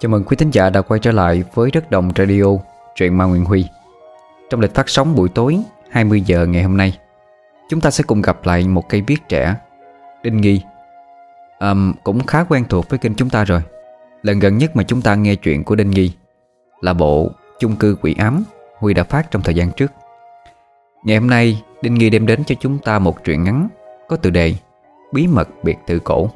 [0.00, 2.44] Chào mừng quý thính giả đã quay trở lại với Đất Đồng Radio,
[2.94, 3.66] truyện Ma Nguyễn Huy.
[4.50, 5.58] Trong lịch phát sóng buổi tối
[5.90, 6.98] 20 giờ ngày hôm nay
[7.68, 9.54] Chúng ta sẽ cùng gặp lại một cây viết trẻ
[10.22, 10.60] Đinh Nghi.
[11.58, 11.74] À,
[12.04, 13.62] Cũng khá quen thuộc với kênh chúng ta rồi.
[14.22, 16.12] Lần gần nhất mà chúng ta nghe chuyện của Đinh Nghi
[16.80, 18.44] Là bộ chung cư quỷ ám
[18.78, 19.92] Huy đã phát trong thời gian trước.
[21.04, 23.68] Ngày hôm nay Đinh Nghi đem đến cho chúng ta một truyện ngắn
[24.08, 24.54] Có tựa đề
[25.12, 26.30] Bí mật biệt thự cổ.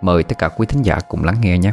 [0.00, 1.72] Mời tất cả quý thính giả cùng lắng nghe nhé.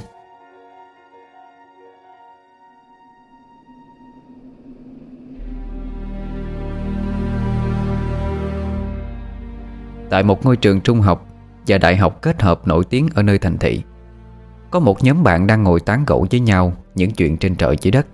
[10.09, 11.25] Tại một ngôi trường trung học
[11.67, 13.81] và đại học kết hợp nổi tiếng ở nơi thành thị.
[14.71, 17.91] Có một nhóm bạn đang ngồi tán gẫu với nhau những chuyện trên trời dưới
[17.91, 18.07] đất.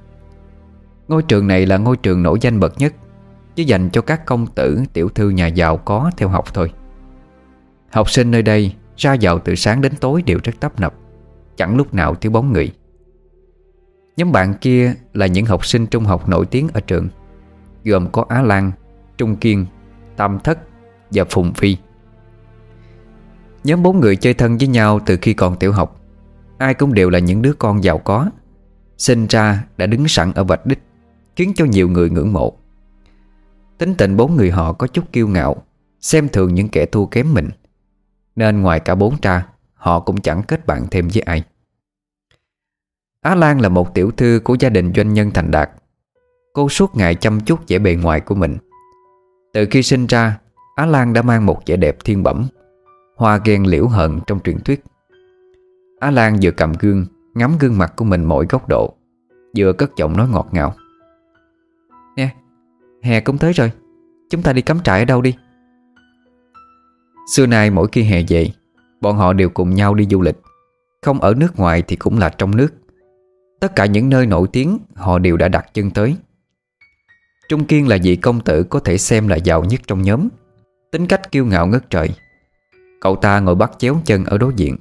[1.07, 2.93] Ngôi trường này là ngôi trường nổi danh bậc nhất
[3.55, 6.71] Chứ dành cho các công tử, tiểu thư nhà giàu có theo học thôi.
[7.91, 10.93] Học sinh nơi đây ra vào từ sáng đến tối đều rất tấp nập
[11.57, 12.71] Chẳng lúc nào thiếu bóng người.
[14.17, 17.09] Nhóm bạn kia là những học sinh trung học nổi tiếng ở trường
[17.83, 18.71] Gồm có Á Lan,
[19.17, 19.65] Trung Kiên,
[20.15, 20.59] Tam Thất
[21.11, 21.77] và Phùng Phi.
[23.63, 26.01] Nhóm bốn người chơi thân với nhau từ khi còn tiểu học.
[26.57, 28.29] Ai cũng đều là những đứa con giàu có.
[28.97, 30.79] Sinh ra đã đứng sẵn ở vạch đích
[31.35, 32.53] Khiến cho nhiều người ngưỡng mộ.
[33.77, 35.55] Tính tình bốn người họ có chút kiêu ngạo
[36.01, 37.49] Xem thường những kẻ thua kém mình.
[38.35, 39.47] Nên ngoài cả bốn cha,
[39.81, 41.43] Họ cũng chẳng kết bạn thêm với ai.
[43.21, 45.69] Á Lan là một tiểu thư của gia đình doanh nhân thành đạt.
[46.53, 48.57] Cô suốt ngày chăm chút vẻ bề ngoài của mình.
[49.53, 50.39] Từ khi sinh ra
[50.75, 52.47] Á Lan đã mang một vẻ đẹp thiên bẩm.
[53.21, 54.83] Hoa ghen liễu hận trong truyền thuyết.
[55.99, 58.93] Á Lan vừa cầm gương, Ngắm gương mặt của mình mỗi góc độ,
[59.57, 60.75] Vừa cất giọng nói ngọt ngào.
[62.15, 62.29] Nè,
[63.03, 63.71] Hè cũng tới rồi,
[64.29, 65.35] Chúng ta đi cắm trại ở đâu đi?
[67.33, 68.49] Xưa nay mỗi khi hè về,
[69.01, 70.37] Bọn họ đều cùng nhau đi du lịch.
[71.01, 72.73] Không ở nước ngoài thì cũng là trong nước.
[73.59, 76.15] Tất cả những nơi nổi tiếng, Họ đều đã đặt chân tới.
[77.49, 80.27] Trung Kiên là vị công tử Có thể xem là giàu nhất trong nhóm.
[80.91, 82.09] Tính cách kiêu ngạo ngất trời
[83.01, 84.77] Cậu ta ngồi bắt chéo chân ở đối diện.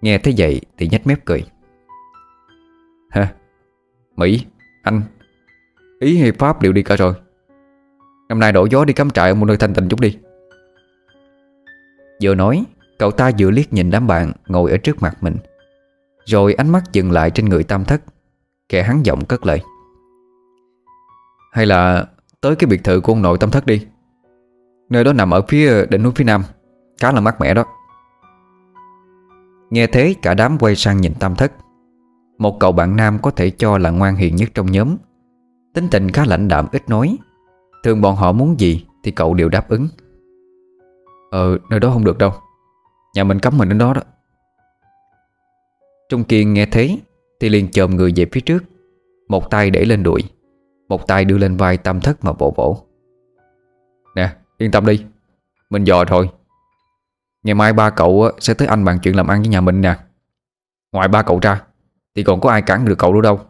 [0.00, 1.44] Nghe thấy vậy thì nhếch mép cười.
[3.10, 3.32] Hả?
[4.16, 4.46] Mỹ,
[4.82, 5.02] anh
[6.00, 7.14] Ý hay Pháp đều đi cả rồi.
[8.28, 10.18] Năm nay đổ gió đi cắm trại ở một nơi thanh tịnh chút đi.
[12.22, 12.64] Vừa nói
[12.98, 15.36] Cậu ta vừa liếc nhìn đám bạn Ngồi ở trước mặt mình.
[16.24, 18.02] Rồi ánh mắt dừng lại trên người tam thất
[18.68, 19.60] Kẻ hắn giọng cất lời.
[21.52, 22.06] Hay là
[22.40, 23.86] Tới cái biệt thự của ông nội tam thất đi.
[24.90, 26.44] Nơi đó nằm ở phía đỉnh núi phía nam.
[27.00, 27.64] Khá là mát mẻ đó.
[29.70, 31.52] Nghe thế, cả đám quay sang nhìn tam thất.
[32.38, 34.96] Một cậu bạn nam có thể cho là ngoan hiền nhất trong nhóm.
[35.74, 37.16] Tính tình khá lãnh đạm, ít nói.
[37.84, 39.88] Thường bọn họ muốn gì Thì cậu đều đáp ứng.
[41.30, 42.32] Ờ nơi đó không được đâu.
[43.14, 44.00] Nhà mình cấm mình đến đó đó.
[46.08, 46.98] Trung Kiên nghe thế
[47.40, 48.64] Thì liền chồm người về phía trước.
[49.28, 50.20] Một tay để lên đùi,
[50.88, 52.76] Một tay đưa lên vai tam thất mà vỗ vỗ.
[54.16, 55.04] Nè, yên tâm đi.
[55.70, 56.30] Mình dò rồi
[57.44, 59.98] Ngày mai ba cậu sẽ tới anh bàn chuyện làm ăn với nhà mình nè.
[60.92, 61.62] Ngoài ba cậu ra,
[62.14, 63.40] Thì còn có ai cản được cậu nữa đâu.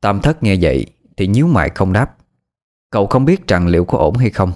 [0.00, 2.16] Tam thất nghe vậy, Thì nhíu mày không đáp.
[2.90, 4.52] Cậu không biết rằng liệu có ổn hay không,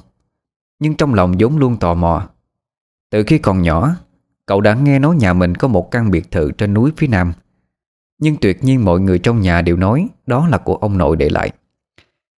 [0.78, 2.28] Nhưng trong lòng vốn luôn tò mò.
[3.10, 3.96] Từ khi còn nhỏ,
[4.46, 7.32] Cậu đã nghe nói nhà mình có một căn biệt thự trên núi phía nam.
[8.18, 11.28] Nhưng tuyệt nhiên mọi người trong nhà đều nói Đó là của ông nội để
[11.28, 11.50] lại.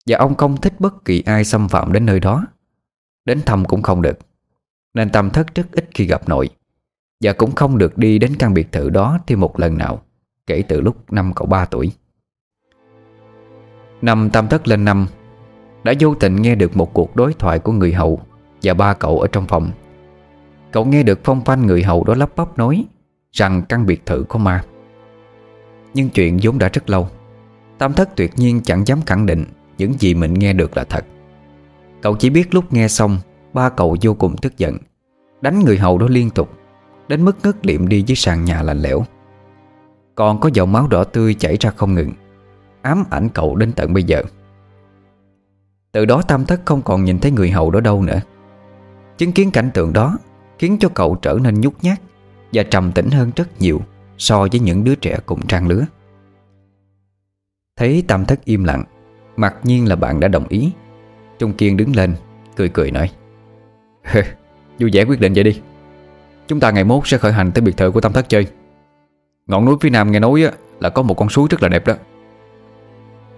[0.05, 2.45] Và ông không thích bất kỳ ai xâm phạm đến nơi đó.
[3.25, 4.19] Đến thăm cũng không được.
[4.95, 6.49] Nên Tâm Thất rất ít khi gặp nội.
[7.23, 10.01] Và cũng không được đi đến căn biệt thự đó thêm một lần nào,
[10.47, 11.91] Kể từ lúc năm cậu 3 tuổi.
[14.01, 15.07] Năm Tam Thất lên năm,
[15.83, 18.21] Đã vô tình nghe được một cuộc đối thoại của người hậu
[18.63, 19.71] Và ba cậu ở trong phòng.
[20.71, 22.85] Cậu nghe được phong phanh người hậu đó lắp bắp nói
[23.31, 24.63] Rằng căn biệt thự có ma.
[25.93, 27.09] Nhưng chuyện vốn đã rất lâu,
[27.77, 29.45] Tam Thất tuyệt nhiên chẳng dám khẳng định
[29.77, 31.05] Những gì mình nghe được là thật.
[32.01, 33.17] Cậu chỉ biết lúc nghe xong
[33.55, 34.77] Ba cậu vô cùng tức giận.
[35.41, 36.49] Đánh người hậu đó liên tục,
[37.07, 39.03] Đến mức ngất liệm đi dưới sàn nhà lạnh lẽo.
[40.15, 42.11] Còn có dòng máu đỏ tươi chảy ra không ngừng,
[42.81, 44.23] Ám ảnh cậu đến tận bây giờ.
[45.91, 48.21] Từ đó Tam Thất không còn nhìn thấy người hậu đó đâu nữa.
[49.17, 50.17] Chứng kiến cảnh tượng đó
[50.59, 52.01] Khiến cho cậu trở nên nhút nhát
[52.53, 53.81] Và trầm tĩnh hơn rất nhiều
[54.17, 55.85] So với những đứa trẻ cùng trang lứa.
[57.75, 58.83] Thấy Tam Thất im lặng,
[59.35, 60.71] Mặc nhiên là bạn đã đồng ý.
[61.39, 62.15] Trung Kiên đứng lên,
[62.55, 63.09] Cười cười nói.
[64.79, 65.61] Vui vẻ quyết định vậy đi.
[66.47, 68.47] Chúng ta ngày mốt sẽ khởi hành tới biệt thự của Tam Thất chơi.
[69.47, 70.43] Ngọn núi phía nam nghe nói
[70.79, 71.93] là có một con suối rất là đẹp đó.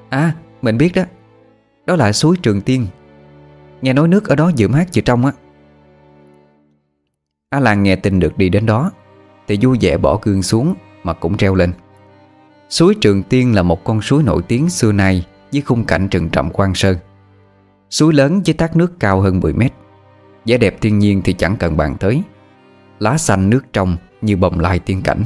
[0.10, 1.04] À mình biết đó.
[1.86, 2.88] Đó là suối Trường Tiên.
[3.82, 5.32] Nghe nói nước ở đó vừa mát vừa trong á.
[7.50, 8.92] A Lan nghe tin được đi đến đó,
[9.48, 11.74] Thì vui vẻ bỏ gương xuống Mà cũng treo lên.
[12.70, 16.30] Suối Trường Tiên là một con suối nổi tiếng xưa nay Với khung cảnh trừng
[16.30, 16.98] trọng quang sơn.
[17.90, 19.74] Suối lớn với thác nước cao hơn 10 mét
[20.48, 22.22] vẻ đẹp thiên nhiên thì chẳng cần bàn tới.
[23.00, 25.24] Lá xanh nước trong như bồng lai tiên cảnh.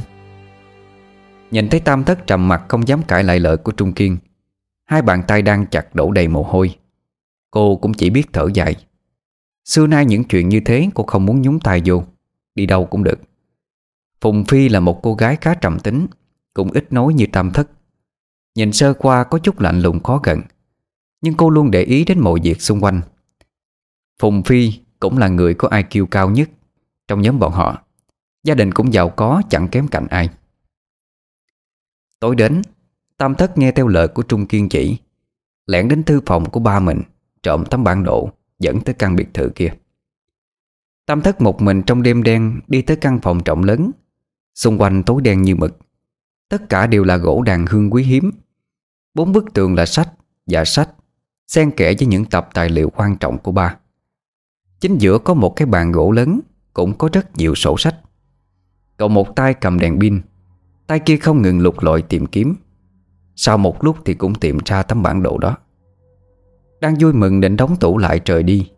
[1.50, 4.16] Nhìn thấy Tam Thất trầm mặt không dám cãi lại lời của Trung Kiên,
[4.84, 6.76] Hai bàn tay đang chặt đổ đầy mồ hôi.
[7.50, 8.76] Cô cũng chỉ biết thở dài.
[9.64, 12.02] Xưa nay những chuyện như thế cô không muốn nhúng tay vô,
[12.54, 13.20] Đi đâu cũng được.
[14.20, 16.06] Phùng Phi là một cô gái khá trầm tính,
[16.54, 17.70] Cũng ít nói như Tam Thất.
[18.54, 20.40] Nhìn sơ qua có chút lạnh lùng khó gần,
[21.20, 23.00] Nhưng cô luôn để ý đến mọi việc xung quanh.
[24.20, 24.72] Phùng Phi
[25.02, 26.50] cũng là người có IQ cao nhất
[27.08, 27.82] Trong nhóm bọn họ.
[28.44, 30.28] Gia đình cũng giàu có, chẳng kém cạnh ai.
[32.20, 32.62] Tối đến,
[33.16, 34.96] Tam Thất nghe theo lời của Trung Kiên chỉ,
[35.66, 37.02] Lẻn đến thư phòng của ba mình,
[37.42, 39.74] Trộm tấm bản đồ, Dẫn tới căn biệt thự kia.
[41.06, 43.90] Tam Thất một mình trong đêm đen Đi tới căn phòng trọng lớn,
[44.54, 45.78] Xung quanh tối đen như mực.
[46.48, 48.30] Tất cả đều là gỗ đàn hương quý hiếm,
[49.14, 50.08] Bốn bức tường là sách
[50.46, 50.90] Và sách,
[51.46, 53.76] Xen kẽ với những tập tài liệu quan trọng của ba.
[54.82, 56.40] Chính giữa có một cái bàn gỗ lớn,
[56.72, 57.94] Cũng có rất nhiều sổ sách.
[58.96, 60.20] Cậu một tay cầm đèn pin,
[60.86, 62.54] Tay kia không ngừng lục lọi tìm kiếm.
[63.36, 65.56] Sau một lúc thì cũng tìm ra tấm bản đồ đó.
[66.80, 68.70] Đang vui mừng định đóng tủ lại trời đi,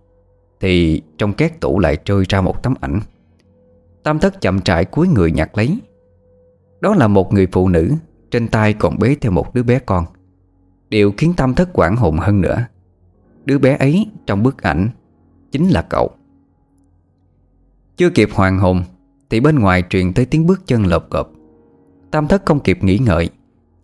[0.61, 3.01] Thì trong két tủ lại rơi ra một tấm ảnh.
[4.03, 5.79] Tam thất chậm trải cuối người nhặt lấy.
[6.81, 7.93] Đó là một người phụ nữ,
[8.31, 10.05] Trên tay còn bế theo một đứa bé con.
[10.89, 12.65] Điều khiến Tam thất quảng hồn hơn nữa.
[13.45, 14.89] Đứa bé ấy trong bức ảnh
[15.55, 16.11] Chính là cậu.
[17.97, 18.83] Chưa kịp hoàng hồn,
[19.31, 21.31] Thì bên ngoài truyền tới tiếng bước chân lộp cộp.
[22.11, 23.31] Tam thất không kịp nghĩ ngợi,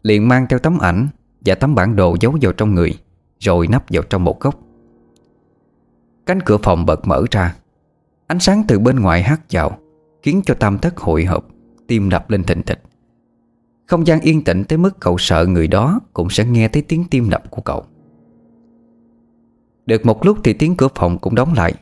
[0.02, 1.08] Liền mang theo tấm ảnh
[1.40, 2.99] Và tấm bản đồ giấu vào trong người,
[3.38, 4.61] Rồi nắp vào trong một góc.
[6.26, 7.56] Cánh cửa phòng bật mở ra.
[8.26, 9.78] Ánh sáng từ bên ngoài hát vào,
[10.22, 11.46] Khiến cho tam thất hội hộp,
[11.87, 12.82] Tim đập lên thình thịch.
[13.87, 17.05] Không gian yên tĩnh tới mức cậu sợ người đó Cũng sẽ nghe thấy tiếng
[17.11, 17.84] tim đập của cậu.
[19.87, 21.75] Được một lúc thì tiếng cửa phòng cũng đóng lại.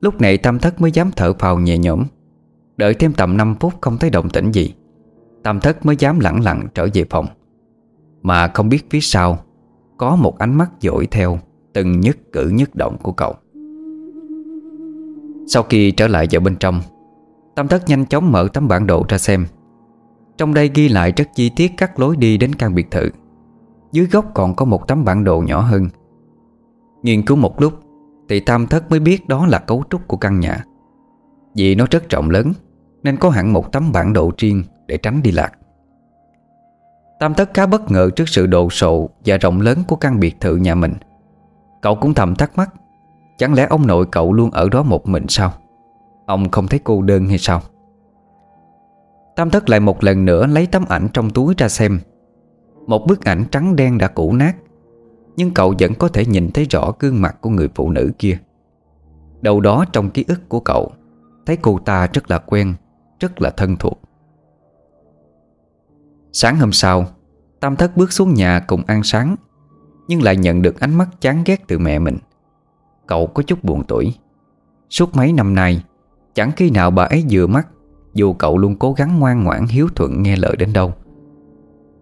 [0.00, 2.04] Lúc này tam thất mới dám thở phào nhẹ nhõm.
[2.76, 4.74] Đợi thêm tầm 5 phút không thấy động tĩnh gì,
[5.42, 7.26] Tam thất mới dám lặng lặng trở về phòng.
[8.22, 9.38] Mà không biết phía sau,
[9.96, 11.38] Có một ánh mắt dõi theo
[11.72, 13.34] Từng nhất cử nhất động của cậu.
[15.46, 16.80] Sau khi trở lại vào bên trong,
[17.54, 19.46] Tam thất nhanh chóng mở tấm bản đồ ra xem.
[20.38, 23.10] Trong đây ghi lại rất chi tiết các lối đi đến căn biệt thự.
[23.92, 25.88] Dưới góc còn có một tấm bản đồ nhỏ hơn.
[27.02, 27.72] Nghiên cứu một lúc,
[28.28, 30.64] Thì Tam thất mới biết đó là cấu trúc của căn nhà.
[31.54, 32.52] Vì nó rất rộng lớn,
[33.02, 35.52] Nên có hẳn một tấm bản đồ riêng để tránh đi lạc.
[37.20, 40.36] Tam thất khá bất ngờ trước sự đồ sộ Và rộng lớn của căn biệt
[40.40, 40.94] thự nhà mình.
[41.82, 42.74] Cậu cũng thầm thắc mắc,
[43.38, 45.52] Chẳng lẽ ông nội cậu luôn ở đó một mình sao?
[46.26, 47.60] Ông không thấy cô đơn hay sao?
[49.36, 52.00] Tam thất lại một lần nữa lấy tấm ảnh trong túi ra xem.
[52.86, 54.56] Một bức ảnh trắng đen đã cũ nát
[55.38, 58.38] nhưng cậu vẫn có thể nhìn thấy rõ gương mặt của người phụ nữ kia.
[59.40, 60.92] Đầu đó trong ký ức của cậu,
[61.46, 62.74] Thấy cô ta rất là quen,
[63.20, 64.00] Rất là thân thuộc.
[66.32, 67.06] Sáng hôm sau,
[67.60, 69.36] Tam thất bước xuống nhà cùng ăn sáng,
[70.08, 72.18] Nhưng lại nhận được ánh mắt chán ghét từ mẹ mình.
[73.06, 74.14] Cậu có chút buồn tuổi
[74.90, 75.84] Suốt mấy năm nay,
[76.34, 77.68] Chẳng khi nào bà ấy vừa mắt,
[78.14, 80.92] Dù cậu luôn cố gắng ngoan ngoãn hiếu thuận nghe lời đến đâu.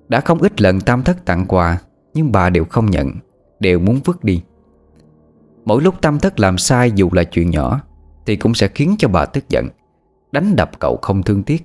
[0.08, 1.78] Đã không ít lần tam thất tặng quà,
[2.14, 3.12] Nhưng bà đều không nhận.
[3.60, 4.42] Đều muốn vứt đi.
[5.64, 7.80] Mỗi lúc tam thất làm sai dù là chuyện nhỏ,
[8.26, 9.68] Thì cũng sẽ khiến cho bà tức giận,
[10.32, 11.64] Đánh đập cậu không thương tiếc.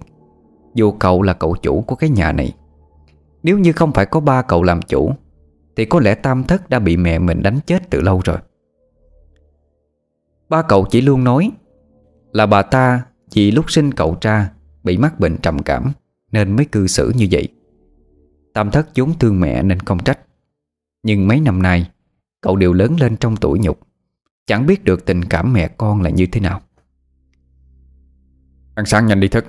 [0.74, 2.53] Dù cậu là cậu chủ của cái nhà này,
[3.43, 5.12] Nếu như không phải có ba cậu làm chủ,
[5.75, 8.38] Thì có lẽ tam thất đã bị mẹ mình đánh chết từ lâu rồi.
[10.50, 11.51] Ba cậu chỉ luôn nói
[12.31, 14.51] Là bà ta vì lúc sinh cậu ra
[14.83, 15.91] Bị mắc bệnh trầm cảm
[16.31, 17.48] Nên mới cư xử như vậy.
[18.53, 20.19] Tam thất vốn thương mẹ nên không trách.
[21.03, 21.91] Nhưng mấy năm nay
[22.41, 23.79] Cậu đều lớn lên trong tuổi nhục.
[24.46, 26.62] Chẳng biết được tình cảm mẹ con là như thế nào.
[28.75, 29.46] Ăn sáng nhanh đi thức.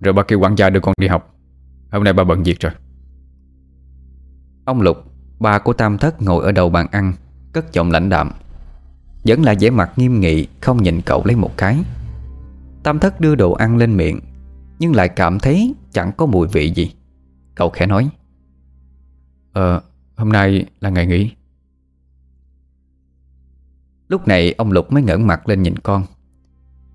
[0.00, 1.34] Rồi ba kêu quản gia đưa con đi học.
[1.90, 2.72] Hôm nay ba bận việc rồi.
[4.64, 4.96] Ông Lục
[5.40, 7.12] Ba của Tam Thất ngồi ở đầu bàn ăn
[7.52, 8.30] Cất giọng lãnh đạm.
[9.24, 11.78] Vẫn là vẻ mặt nghiêm nghị Không nhìn cậu lấy một cái.
[12.82, 14.20] Tam Thất đưa đồ ăn lên miệng
[14.78, 16.94] Nhưng lại cảm thấy chẳng có mùi vị gì.
[17.54, 18.08] Cậu khẽ nói
[19.52, 19.82] Ờ
[20.16, 21.30] hôm nay là ngày nghỉ.
[24.08, 26.04] Lúc này ông Lục mới ngẩng mặt lên nhìn con.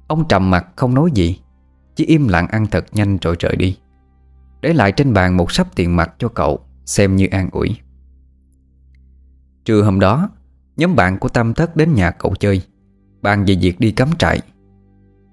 [0.08, 1.40] Ông trầm mặt không nói gì,
[1.96, 3.78] Chỉ im lặng ăn thật nhanh rồi rời đi.
[4.62, 7.78] Để lại trên bàn một sắp tiền mặt cho cậu, Xem như an ủi.
[9.66, 10.30] Trưa hôm đó,
[10.78, 12.62] Nhóm bạn của Tâm Thất đến nhà cậu chơi,
[13.22, 14.42] Bàn về việc đi cắm trại.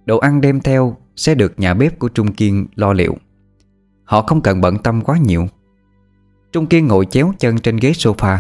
[0.05, 3.17] Đồ ăn đem theo Sẽ được nhà bếp của Trung Kiên lo liệu.
[4.05, 5.49] Họ không cần bận tâm quá nhiều.
[6.57, 8.39] Trung Kiên ngồi chéo chân trên ghế sofa.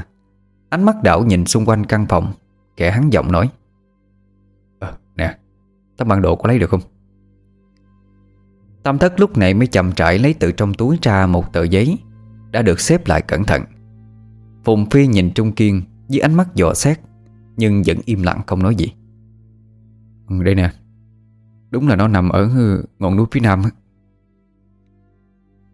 [0.68, 2.32] Ánh mắt đảo nhìn xung quanh căn phòng
[2.76, 3.50] Kẻ hắn giọng nói.
[4.80, 5.38] À, Nè
[5.96, 6.80] Tấm bản đồ có lấy được không?
[8.82, 11.98] Tâm thất lúc này mới chậm trải lấy từ trong túi ra một tờ giấy
[12.50, 13.62] Đã được xếp lại cẩn thận.
[14.64, 17.00] Phùng Phi nhìn Trung Kiên Với ánh mắt dò xét
[17.56, 18.92] Nhưng vẫn im lặng không nói gì.
[20.28, 20.70] Ừ, Đây nè.
[21.70, 22.48] Đúng là nó nằm ở
[22.98, 23.62] ngọn núi phía nam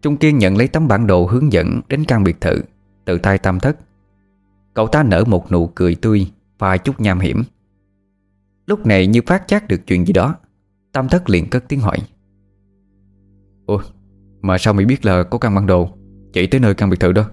[0.03, 2.61] Trung Kiên nhận lấy tấm bản đồ hướng dẫn Đến căn biệt thự
[3.05, 3.77] Từ tay Tam Thất.
[4.73, 6.27] Cậu ta nở một nụ cười tươi
[6.59, 7.43] Và chút nham hiểm.
[8.67, 10.35] Lúc này như phát giác được chuyện gì đó,
[10.91, 11.97] Tam Thất liền cất tiếng hỏi.
[13.65, 13.81] Ủa
[14.41, 15.89] Mà sao mày biết là có căn bản đồ
[16.33, 17.29] Chỉ tới nơi căn biệt thự đó?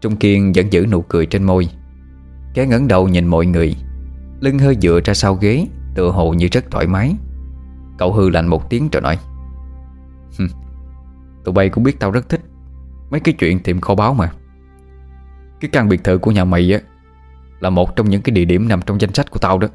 [0.00, 1.68] Trung Kiên vẫn giữ nụ cười trên môi
[2.54, 3.76] Cái ngẩng đầu nhìn mọi người,
[4.40, 7.14] Lưng hơi dựa ra sau ghế, Tựa hồ như rất thoải mái.
[7.98, 9.18] Cậu hư lạnh một tiếng rồi nói.
[11.44, 12.40] Tụi bay cũng biết tao rất thích
[13.10, 14.32] Mấy cái chuyện tìm kho báu mà
[15.60, 16.80] Cái căn biệt thự của nhà mày á
[17.60, 19.68] Là một trong những cái địa điểm nằm trong danh sách của tao đó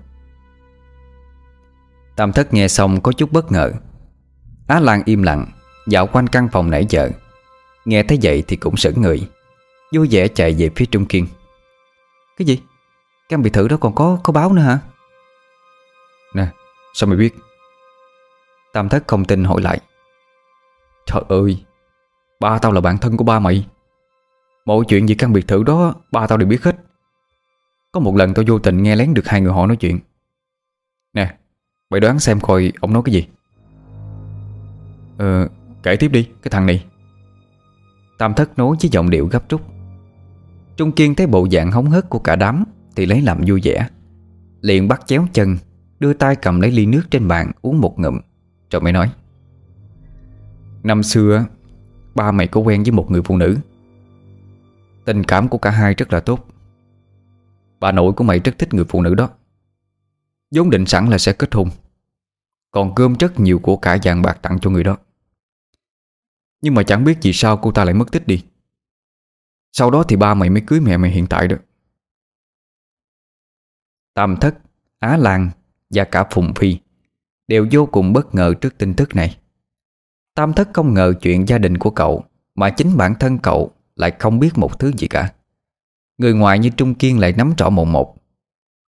[2.16, 3.72] Tam thất nghe xong có chút bất ngờ
[4.68, 5.46] Á Lan im lặng
[5.88, 7.10] Dạo quanh căn phòng nãy giờ
[7.86, 9.30] Nghe thấy vậy thì cũng sững người
[9.96, 11.28] Vui vẻ chạy về phía Trung Kiên
[12.38, 12.62] Cái gì?
[13.30, 14.80] Căn biệt thự đó còn có có báo nữa hả?
[16.36, 16.48] Nè,
[16.94, 17.36] sao mày biết?
[18.74, 19.82] Tam thất không tin hỏi lại
[21.06, 21.64] Trời ơi,
[22.40, 23.68] Ba tao là bạn thân của ba mày.
[24.66, 26.76] Mọi chuyện về căn biệt thự đó, Ba tao đều biết hết.
[27.92, 30.00] Có một lần tao vô tình nghe lén được hai người họ nói chuyện.
[31.14, 31.38] Nè,
[31.90, 33.28] Mày đoán xem coi ông nói cái gì.
[35.18, 35.50] Ờ
[35.84, 36.86] Kể tiếp đi, cái thằng này.
[38.18, 39.62] Tam thất nói với giọng điệu gấp rút.
[40.78, 42.64] Trung Kiên thấy bộ dạng hống hớt của cả đám
[42.96, 43.88] Thì lấy làm vui vẻ.
[44.62, 45.58] Liền bắt chéo chân,
[46.00, 48.20] Đưa tay cầm lấy ly nước trên bàn uống một ngụm.
[48.72, 49.10] Rồi mới nói.
[50.84, 51.46] Năm xưa
[52.16, 53.58] Ba mày có quen với một người phụ nữ.
[55.06, 56.48] Tình cảm của cả hai rất là tốt.
[57.80, 59.30] Bà nội của mày rất thích người phụ nữ đó.
[60.56, 61.70] Vốn định sẵn là sẽ kết hôn.
[62.72, 64.98] Còn gom rất nhiều của cả vàng bạc tặng cho người đó.
[66.62, 68.46] Nhưng mà chẳng biết vì sao cô ta lại mất tích đi.
[69.72, 71.58] Sau đó thì ba mày mới cưới mẹ mày hiện tại đó.
[74.14, 74.58] Tam Thất,
[75.00, 75.50] Á Lan
[75.90, 76.78] và cả Phùng Phi
[77.48, 79.38] Đều vô cùng bất ngờ trước tin tức này.
[80.36, 82.24] Tam Thất không ngờ chuyện gia đình của cậu,
[82.56, 85.34] Mà chính bản thân cậu lại không biết một thứ gì cả.
[86.18, 88.16] Người ngoài như Trung Kiên lại nắm rõ một một.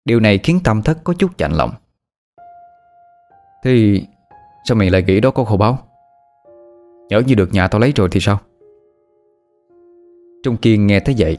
[0.05, 1.71] Điều này khiến Tam Thất có chút chạnh lòng.
[3.63, 4.05] Thì,
[4.67, 5.79] sao mày lại nghĩ đó có khổ báo
[7.09, 8.39] Nhớ như được nhà tao lấy rồi thì sao?
[10.43, 11.37] Trung Kiên nghe thấy vậy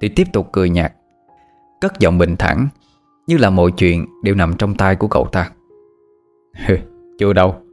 [0.00, 0.92] Thì tiếp tục cười nhạt.
[1.80, 2.68] Cất giọng bình thản,
[3.26, 5.50] Như là mọi chuyện đều nằm trong tay của cậu ta.
[7.18, 7.67] Chưa đâu.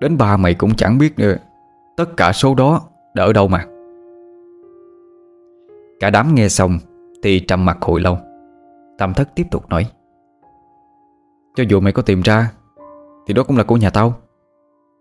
[0.00, 1.36] Đến ba mày cũng chẳng biết nữa.
[1.96, 2.80] Tất cả số đó
[3.14, 3.66] đỡ đâu mà.
[6.00, 6.78] Cả đám nghe xong
[7.22, 8.18] Thì trầm mặt hồi lâu.
[8.98, 9.86] Tam thất tiếp tục nói.
[11.54, 12.52] Cho dù mày có tìm ra,
[13.26, 14.14] Thì đó cũng là của nhà tao.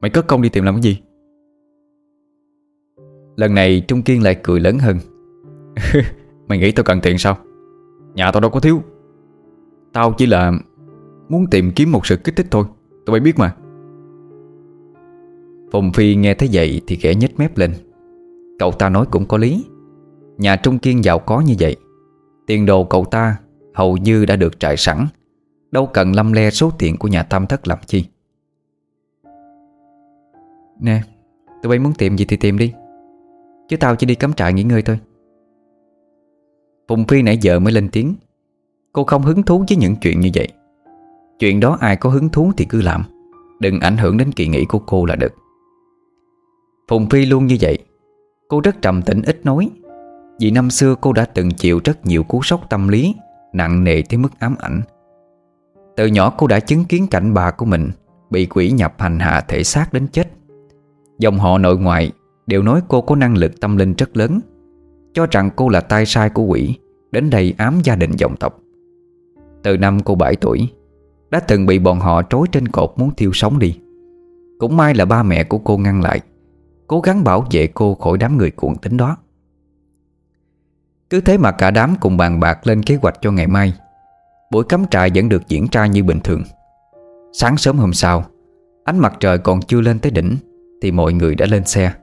[0.01, 1.01] Mày cất công đi tìm làm cái gì?
[3.35, 4.97] Lần này Trung Kiên lại cười lớn hơn.
[6.47, 7.37] Mày nghĩ tao cần tiền sao?
[8.13, 8.81] Nhà tao đâu có thiếu.
[9.93, 10.51] Tao chỉ là
[11.29, 12.65] Muốn tìm kiếm một sự kích thích thôi.
[13.05, 13.55] Tụi bay biết mà.
[15.73, 17.73] Phùng Phi nghe thấy vậy thì khẽ nhếch mép lên.
[18.59, 19.65] Cậu ta nói cũng có lý.
[20.37, 21.75] Nhà Trung Kiên giàu có như vậy.
[22.47, 23.37] Tiền đồ cậu ta
[23.73, 25.07] hầu như đã được trại sẵn.
[25.71, 28.05] Đâu cần lâm le số tiền của nhà Tam Thất làm chi.
[30.79, 31.01] Nè,
[31.63, 32.73] Tụi bay muốn tìm gì thì tìm đi.
[33.69, 34.99] Chứ tao chỉ đi cắm trại nghỉ ngơi thôi.
[36.87, 38.15] Phùng Phi nãy giờ mới lên tiếng.
[38.93, 40.47] Cô không hứng thú với những chuyện như vậy.
[41.39, 43.03] Chuyện đó ai có hứng thú thì cứ làm.
[43.59, 45.33] Đừng ảnh hưởng đến kỳ nghỉ của cô là được.
[46.87, 47.77] Phùng Phi luôn như vậy.
[48.47, 49.69] Cô rất trầm tĩnh, ít nói.
[50.39, 53.15] Vì năm xưa cô đã từng chịu rất nhiều cú sốc tâm lý,
[53.53, 54.81] Nặng nề tới mức ám ảnh.
[55.95, 57.91] Từ nhỏ cô đã chứng kiến cảnh bà của mình
[58.29, 60.31] Bị quỷ nhập hành hạ thể xác đến chết.
[61.19, 62.11] Dòng họ nội ngoại
[62.47, 64.39] Đều nói cô có năng lực tâm linh rất lớn,
[65.13, 66.75] Cho rằng cô là tai sai của quỷ,
[67.11, 68.59] Đến đây ám gia đình dòng tộc.
[69.63, 70.67] Từ năm cô 7 tuổi,
[71.29, 73.79] Đã từng bị bọn họ trối trên cột muốn thiêu sống đi.
[74.59, 76.21] Cũng may là ba mẹ của cô ngăn lại
[76.93, 79.17] Cố gắng bảo vệ cô khỏi đám người cuộn tính đó.
[81.09, 83.73] Cứ thế mà cả đám cùng bàn bạc lên kế hoạch cho ngày mai.
[84.51, 86.43] Buổi cắm trại vẫn được diễn ra như bình thường.
[87.31, 88.25] Sáng sớm hôm sau
[88.83, 90.37] Ánh mặt trời còn chưa lên tới đỉnh
[90.81, 91.93] Thì mọi người đã lên xe.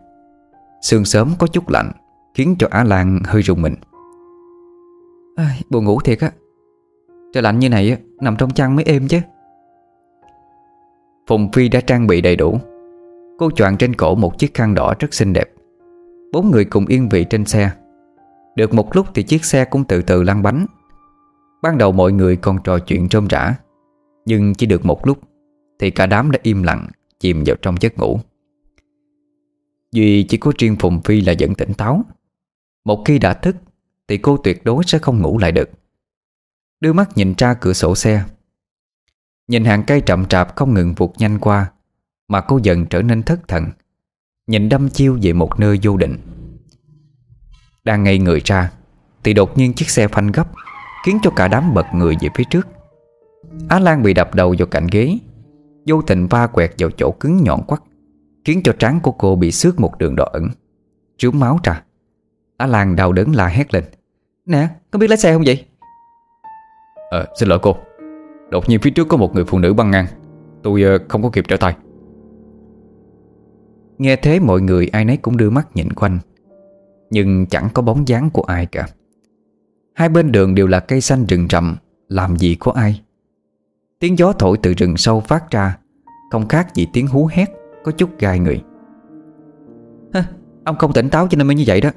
[0.83, 1.93] Sương sớm có chút lạnh
[2.35, 3.75] Khiến cho Á Lan hơi rùng mình.
[5.37, 6.31] À, Buồn ngủ thiệt á.
[7.35, 9.21] Trời lạnh như này á Nằm trong chăn mới êm chứ.
[11.27, 12.59] Phùng Phi đã trang bị đầy đủ.
[13.41, 15.51] Cô choàng trên cổ một chiếc khăn đỏ rất xinh đẹp.
[16.33, 17.71] Bốn người cùng yên vị trên xe.
[18.57, 20.67] Được một lúc thì chiếc xe cũng từ từ lăn bánh.
[21.63, 23.55] Ban đầu mọi người còn trò chuyện trôm rã,
[24.27, 25.19] Nhưng chỉ được một lúc
[25.79, 26.87] Thì cả đám đã im lặng,
[27.21, 28.21] Chìm vào trong giấc ngủ.
[29.93, 32.05] Duy chỉ có riêng Phùng Phi là vẫn tỉnh táo.
[32.85, 33.57] Một khi đã thức
[34.09, 35.71] Thì cô tuyệt đối sẽ không ngủ lại được.
[36.81, 38.25] Đưa mắt nhìn ra cửa sổ xe.
[39.49, 41.71] Nhìn hàng cây chậm trạp không ngừng vụt nhanh qua.
[42.31, 43.67] Mà cô dần trở nên thất thần
[44.47, 46.17] Nhìn đâm chiêu về một nơi vô định.
[47.85, 48.73] Đang ngây người ra
[49.25, 50.49] Thì đột nhiên chiếc xe phanh gấp
[51.07, 52.69] Khiến cho cả đám bật người về phía trước.
[53.69, 55.19] Á Lan bị đập đầu vào cạnh ghế
[55.87, 57.83] Vô tình va quẹt vào chỗ cứng nhọn quắc
[58.45, 60.49] Khiến cho trán của cô bị xước một đường đỏ ẩn
[61.19, 61.83] Trướng máu ra
[62.61, 63.85] Á Lan đau đớn la hét lên.
[64.47, 65.65] Nè, có biết lái xe không vậy?
[67.11, 67.77] Ờ, xin lỗi cô.
[68.51, 70.07] Đột nhiên phía trước có một người phụ nữ băng ngang.
[70.63, 71.75] Tôi uh, không có kịp trở tay.
[74.01, 76.19] Nghe thế mọi người ai nấy cũng đưa mắt nhìn quanh.
[77.11, 78.89] Nhưng chẳng có bóng dáng của ai cả.
[79.95, 81.77] Hai bên đường đều là cây xanh rừng rậm
[82.09, 83.01] Làm gì có ai.
[83.99, 85.79] Tiếng gió thổi từ rừng sâu phát ra
[86.31, 87.51] Không khác gì tiếng hú hét
[87.85, 88.63] Có chút gai người.
[90.13, 90.23] Hơ,
[90.65, 91.91] Ông không tỉnh táo cho nên mới như vậy đó.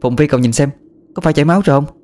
[0.00, 0.70] Phùng Phi cậu nhìn xem
[1.14, 1.96] Có phải chảy máu rồi không?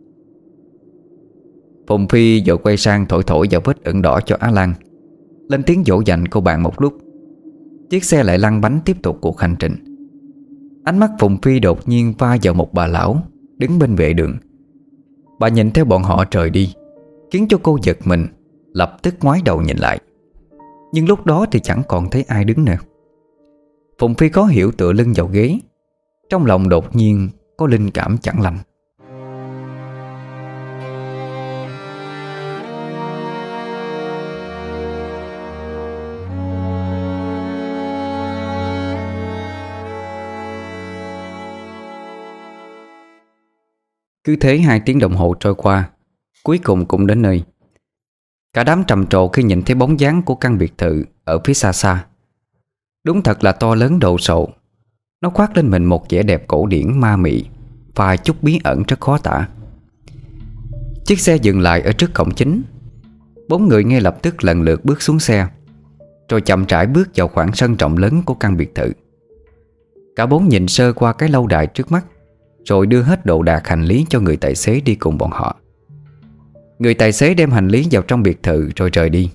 [1.86, 4.74] Phùng Phi vừa quay sang thổi thổi vào vết ẩn đỏ cho Á Lan.
[5.48, 7.05] Lên tiếng dỗ dành cô bạn một lúc.
[7.90, 9.74] Chiếc xe lại lăn bánh tiếp tục cuộc hành trình.
[10.84, 13.22] Ánh mắt Phùng Phi đột nhiên va vào một bà lão,
[13.58, 14.36] Đứng bên vệ đường.
[15.38, 16.74] Bà nhìn theo bọn họ trời đi,
[17.30, 18.26] Khiến cho cô giật mình,
[18.72, 20.00] Lập tức ngoái đầu nhìn lại.
[20.92, 22.76] Nhưng lúc đó thì chẳng còn thấy ai đứng nữa.
[23.98, 25.58] Phùng Phi có hiểu tựa lưng vào ghế.
[26.30, 28.58] Trong lòng đột nhiên Có linh cảm chẳng lành.
[44.26, 45.90] Cứ thế hai tiếng đồng hồ trôi qua,
[46.42, 47.42] Cuối cùng cũng đến nơi.
[48.52, 51.54] Cả đám trầm trồ khi nhìn thấy bóng dáng của căn biệt thự Ở phía
[51.54, 52.04] xa xa.
[53.04, 54.48] Đúng thật là to lớn đồ sộ.
[55.20, 57.44] Nó khoác lên mình một vẻ đẹp cổ điển ma mị
[57.94, 59.48] Và chút bí ẩn rất khó tả.
[61.04, 62.62] Chiếc xe dừng lại ở trước cổng chính.
[63.48, 65.48] Bốn người ngay lập tức lần lượt bước xuống xe,
[66.28, 68.92] Rồi chậm rãi bước vào khoảng sân rộng lớn của căn biệt thự.
[70.16, 72.04] Cả bốn nhìn sơ qua cái lâu đài trước mắt
[72.66, 75.56] rồi đưa hết đồ đạc hành lý cho người tài xế đi cùng bọn họ.
[76.78, 79.30] Người tài xế đem hành lý vào trong biệt thự rồi rời đi.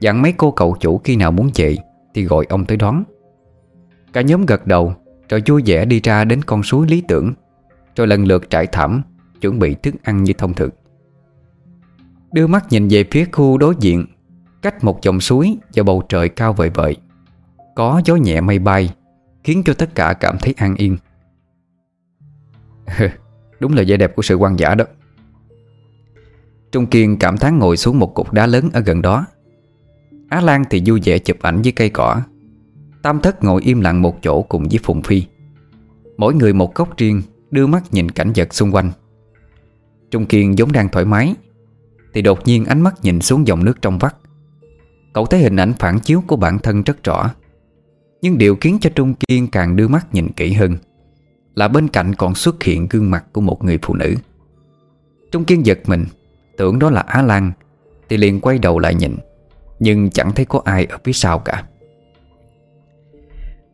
[0.00, 1.78] Dặn mấy cô cậu chủ khi nào muốn chạy
[2.14, 3.04] Thì gọi ông tới đón.
[4.12, 4.94] Cả nhóm gật đầu
[5.28, 7.32] Rồi vui vẻ đi ra đến con suối lý tưởng,
[7.96, 9.02] Rồi lần lượt trải thảm,
[9.40, 10.70] Chuẩn bị thức ăn như thông thường.
[12.32, 14.06] Đưa mắt nhìn về phía khu đối diện,
[14.62, 16.96] Cách một dòng suối và bầu trời cao vời vợi.
[17.76, 18.94] Có gió nhẹ mây bay,
[19.44, 20.96] Khiến cho tất cả cảm thấy an yên.
[23.60, 24.84] Đúng là vẻ đẹp của sự quan giả đó.
[26.72, 29.26] Trung Kiên cảm thán ngồi xuống một cục đá lớn ở gần đó.
[30.28, 32.22] Á Lan thì vui vẻ chụp ảnh với cây cỏ.
[33.02, 35.22] Tam Thất ngồi im lặng một chỗ cùng với Phùng Phi.
[36.16, 38.90] Mỗi người một góc riêng, Đưa mắt nhìn cảnh vật xung quanh.
[40.10, 41.34] Trung Kiên giống đang thoải mái,
[42.12, 44.16] Thì đột nhiên ánh mắt nhìn xuống dòng nước trong vắt.
[45.12, 47.30] Cậu thấy hình ảnh phản chiếu của bản thân rất rõ,
[48.22, 50.76] Nhưng điều khiến cho Trung Kiên càng đưa mắt nhìn kỹ hơn
[51.60, 54.14] là bên cạnh còn xuất hiện gương mặt của một người phụ nữ.
[55.32, 56.04] Trung Kiên giật mình
[56.56, 57.52] Tưởng đó là Á Lan
[58.08, 59.16] Thì liền quay đầu lại nhìn
[59.78, 61.64] Nhưng chẳng thấy có ai ở phía sau cả.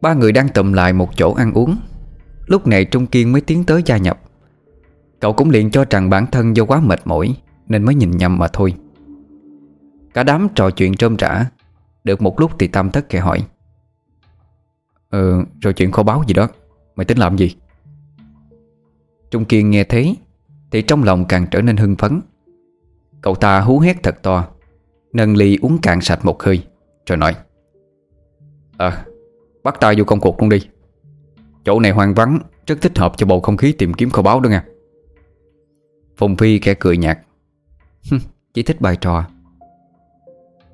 [0.01, 1.77] Ba người đang tụm lại một chỗ ăn uống.
[2.47, 4.21] Lúc này Trung Kiên mới tiến tới gia nhập.
[5.21, 7.37] Cậu cũng liền cho rằng bản thân do quá mệt mỏi
[7.69, 8.75] Nên mới nhìn nhầm mà thôi.
[10.15, 11.45] Cả đám trò chuyện trơm trả
[12.05, 13.47] Được một lúc thì Tam Thất kẻ hỏi
[15.11, 16.49] Ờ, rồi chuyện kho báo gì đó?
[16.97, 17.57] Mày tính làm gì?
[19.31, 20.17] Trung Kiên nghe thấy,
[20.71, 22.21] Thì trong lòng càng trở nên hưng phấn.
[23.21, 24.49] Cậu ta hú hét thật to
[25.13, 26.65] Nâng ly uống cạn sạch một hơi
[27.07, 27.37] Rồi nói
[28.77, 29.05] À
[29.63, 30.69] Bắt tay vô công cuộc luôn đi.
[31.65, 34.41] Chỗ này hoang vắng Rất thích hợp cho bầu không khí tìm kiếm kho báo
[34.41, 34.65] đó nha
[36.17, 37.19] Phùng Phi kẻ cười nhạt
[38.55, 39.25] Chỉ thích bài trò.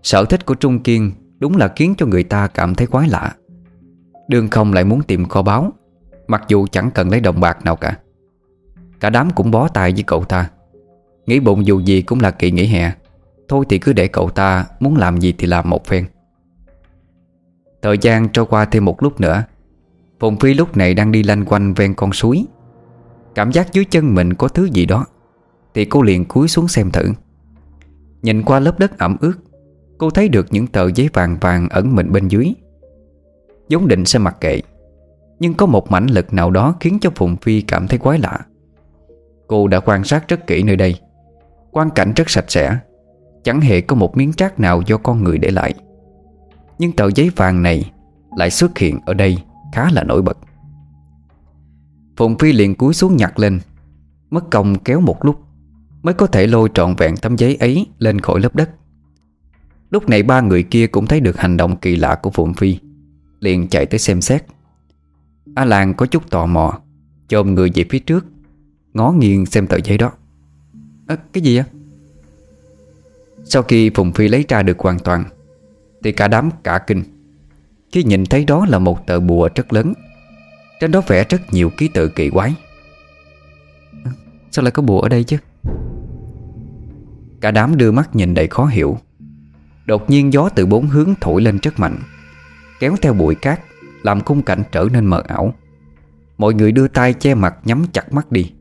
[0.03, 3.37] Sở thích của Trung Kiên Đúng là khiến cho người ta cảm thấy quái lạ.
[4.29, 5.73] Đường không lại muốn tìm kho báo
[6.27, 7.99] Mặc dù chẳng cần lấy đồng bạc nào cả.
[9.03, 10.51] Cả đám cũng bó tay với cậu ta.
[11.27, 12.93] Nghĩ bụng dù gì cũng là kỳ nghỉ hè.
[13.49, 16.07] Thôi thì cứ để cậu ta Muốn làm gì thì làm một phen.
[17.83, 19.45] Thời gian trôi qua thêm một lúc nữa.
[20.21, 22.47] Phùng Phi lúc này đang đi lanh quanh ven con suối.
[23.35, 25.07] Cảm giác dưới chân mình có thứ gì đó,
[25.75, 27.13] Thì cô liền cúi xuống xem thử.
[28.23, 29.35] Nhìn qua lớp đất ẩm ướt,
[29.99, 32.53] Cô thấy được những tờ giấy vàng vàng ẩn mình bên dưới.
[33.71, 34.61] Vốn định sẽ mặc kệ,
[35.39, 38.39] Nhưng có một mảnh lực nào đó Khiến cho Phùng Phi cảm thấy quái lạ.
[39.53, 41.01] Cô đã quan sát rất kỹ nơi đây.
[41.71, 42.79] Quan cảnh rất sạch sẽ.
[43.45, 45.75] Chẳng hề có một miếng trác nào do con người để lại.
[46.79, 47.93] Nhưng tờ giấy vàng này
[48.37, 49.39] Lại xuất hiện ở đây
[49.73, 50.39] khá là nổi bật.
[52.17, 53.61] Phùng Phi liền cúi xuống nhặt lên.
[54.31, 55.41] Mất công kéo một lúc
[56.03, 58.71] Mới có thể lôi trọn vẹn tấm giấy ấy Lên khỏi lớp đất.
[59.91, 62.79] Lúc này ba người kia cũng thấy được hành động kỳ lạ của Phụng Phi,
[63.41, 64.45] Liền chạy tới xem xét.
[65.55, 66.79] A Lan có chút tò mò,
[67.29, 68.32] Chồm người về phía trước.
[68.95, 70.13] Ngó nghiêng xem tờ giấy đó.
[71.07, 71.65] À, Cái gì á
[73.45, 75.25] Sau khi Phùng Phi lấy ra được hoàn toàn
[76.05, 77.03] Thì cả đám cả kinh.
[77.93, 79.95] Khi nhìn thấy đó là một tờ bùa rất lớn
[80.81, 82.55] Trên đó vẽ rất nhiều ký tự kỳ quái.
[84.05, 84.13] À,
[84.51, 85.37] Sao lại có bùa ở đây chứ?
[87.41, 88.99] Cả đám đưa mắt nhìn đầy khó hiểu.
[89.87, 91.99] Đột nhiên gió từ bốn hướng thổi lên rất mạnh
[92.81, 93.61] Kéo theo bụi cát
[94.03, 95.55] Làm khung cảnh trở nên mờ ảo.
[96.39, 98.53] Mọi người đưa tay che mặt nhắm chặt mắt đi.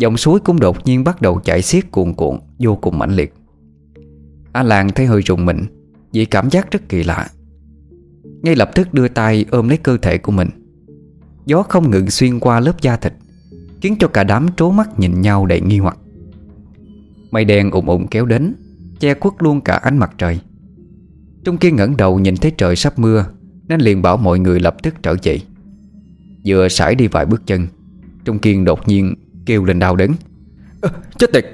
[0.00, 3.34] Dòng suối cũng đột nhiên bắt đầu chảy xiết cuồn cuộn, Vô cùng mãnh liệt.
[4.52, 5.64] A Lan thấy hơi rùng mình,
[6.12, 7.28] Vì cảm giác rất kỳ lạ.
[8.42, 10.48] Ngay lập tức đưa tay ôm lấy cơ thể của mình.
[11.46, 13.12] Gió không ngừng xuyên qua lớp da thịt,
[13.80, 15.98] Khiến cho cả đám trố mắt nhìn nhau đầy nghi hoặc.
[17.30, 18.54] Mây đen ủng ủng kéo đến,
[19.00, 20.40] Che khuất luôn cả ánh mặt trời.
[21.44, 23.26] Trung Kiên ngẩng đầu nhìn thấy trời sắp mưa,
[23.68, 25.42] Nên liền bảo mọi người lập tức trở dậy
[26.46, 27.66] Vừa sải đi vài bước chân,
[28.24, 29.14] Trung Kiên đột nhiên
[29.46, 30.10] kêu lên đau đớn.
[30.82, 31.44] À, Chết tiệt!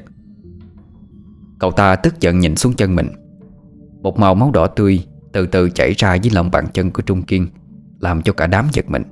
[1.58, 3.08] Cậu ta tức giận nhìn xuống chân mình.
[4.02, 7.22] Một màu máu đỏ tươi Từ từ chảy ra dưới lòng bàn chân của Trung
[7.22, 7.48] Kiên
[8.00, 9.02] Làm cho cả đám giật mình.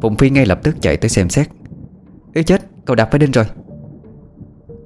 [0.00, 1.48] Phùng Phi ngay lập tức chạy tới xem xét.
[2.34, 3.44] Ê chết, cậu đạp phải đinh rồi.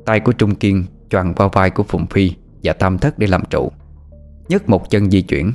[0.07, 3.43] Tay của Trung Kiên choàng vào vai của Phùng Phi Và Tam Thất để làm
[3.51, 3.73] trụ.
[4.49, 5.53] Nhấc một chân di chuyển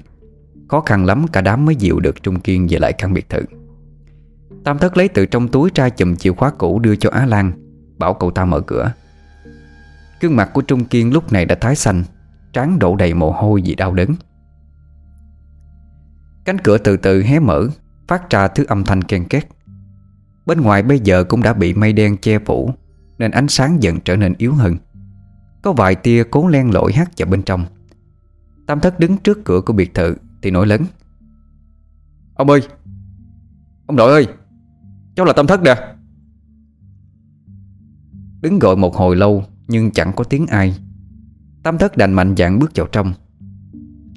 [0.67, 3.39] Khó khăn lắm cả đám mới dịu được Trung Kiên về lại căn biệt thự.
[4.63, 7.51] Tam Thất lấy từ trong túi ra chùm chìa khóa cũ đưa cho Á Lan,
[7.97, 8.93] Bảo cậu ta mở cửa.
[10.21, 12.03] Gương mặt của Trung Kiên lúc này đã tái xanh,
[12.53, 14.09] Trán đổ đầy mồ hôi vì đau đớn.
[16.45, 17.67] Cánh cửa từ từ hé mở,
[18.07, 19.47] Phát ra thứ âm thanh ken két.
[20.45, 22.73] Bên ngoài bây giờ cũng đã bị mây đen che phủ,
[23.17, 24.77] Nên ánh sáng dần trở nên yếu hơn.
[25.61, 27.65] Có vài tia cố len lỏi hắt vào bên trong.
[28.67, 30.81] Tam thất đứng trước cửa của biệt thự Thì nổi lớn.
[32.35, 32.61] Ông ơi!
[33.87, 34.27] Ông nội ơi!
[35.15, 35.75] Cháu là tâm thất nè.
[38.41, 40.77] Đứng gọi một hồi lâu Nhưng chẳng có tiếng ai.
[41.63, 43.13] Tâm thất đành mạnh dạn bước vào trong.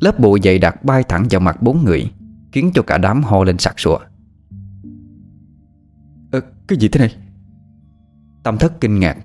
[0.01, 2.13] Lớp bụi dày đặc bay thẳng vào mặt bốn người
[2.53, 3.99] Khiến cho cả đám ho lên sặc sụa.
[6.33, 7.17] Ờ, cái gì thế này?
[8.43, 9.17] tâm thất kinh ngạc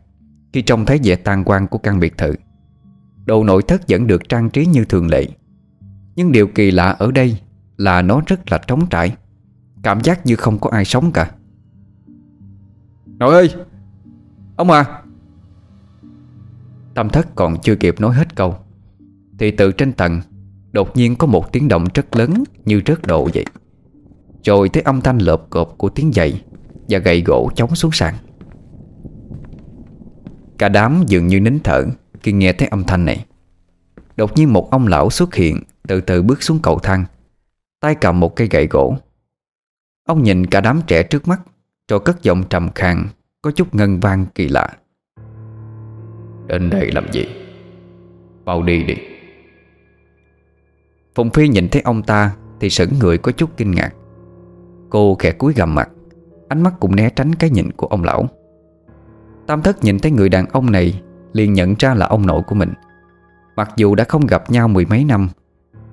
[0.54, 2.36] Khi trông thấy vẻ tan quan của căn biệt thự.
[3.26, 5.28] Đồ nội thất vẫn được trang trí như thường lệ.
[6.16, 7.38] Nhưng điều kỳ lạ ở đây
[7.78, 9.16] Là nó rất là trống trải.
[9.84, 11.32] Cảm giác như không có ai sống cả.
[13.22, 13.50] Nội ơi!
[14.56, 15.02] Ông à!
[16.94, 18.56] Tâm thất còn chưa kịp nói hết câu,
[19.40, 20.22] Thì từ trên tầng
[20.72, 23.46] Đột nhiên có một tiếng động rất lớn Như rớt độ vậy.
[24.44, 26.44] Rồi thấy âm thanh lợp cộp của tiếng giày
[26.90, 28.16] Và gậy gỗ chống xuống sàn.
[30.58, 31.86] Cả đám dường như nín thở
[32.24, 33.26] Khi nghe thấy âm thanh này.
[34.16, 37.06] Đột nhiên một ông lão xuất hiện, Từ từ bước xuống cầu thang,
[37.80, 38.96] Tay cầm một cây gậy gỗ.
[40.08, 41.42] Ông nhìn cả đám trẻ trước mắt
[41.92, 43.06] rồi cất giọng trầm khàn
[43.42, 44.68] Có chút ngân vang kỳ lạ.
[46.48, 47.26] Đến đây làm gì?
[48.46, 48.96] Bao đi đi.
[51.16, 53.92] Phùng Phi nhìn thấy ông ta Thì sững người có chút kinh ngạc.
[54.90, 55.90] Cô khẽ cúi gầm mặt
[56.48, 58.28] Ánh mắt cũng né tránh cái nhìn của ông lão.
[59.48, 61.02] Tam thất nhìn thấy người đàn ông này
[61.34, 62.74] Liền nhận ra là ông nội của mình.
[63.56, 65.30] Mặc dù đã không gặp nhau mười mấy năm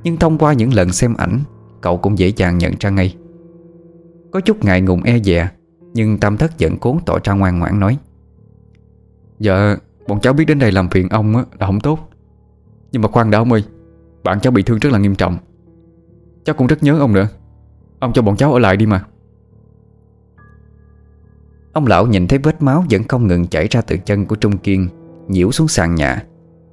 [0.03, 1.41] Nhưng thông qua những lần xem ảnh
[1.81, 3.17] Cậu cũng dễ dàng nhận ra ngay.
[4.31, 5.49] Có chút ngại ngùng e dè
[5.99, 7.99] nhưng Tam Thất vẫn cố tỏ ra ngoan ngoãn nói
[9.39, 9.77] Dạ
[10.09, 12.11] Bọn cháu biết đến đây làm phiền ông á, là không tốt.
[12.93, 13.65] Nhưng mà khoan đã ông ơi,
[14.25, 15.39] Bạn cháu bị thương rất là nghiêm trọng.
[16.45, 17.29] Cháu cũng rất nhớ ông nữa.
[17.99, 19.05] Ông cho bọn cháu ở lại đi mà.
[21.73, 24.59] Ông lão nhìn thấy vết máu vẫn không ngừng chảy ra từ chân của Trung
[24.59, 24.89] Kiên,
[25.29, 26.23] Nhiễu xuống sàn nhà,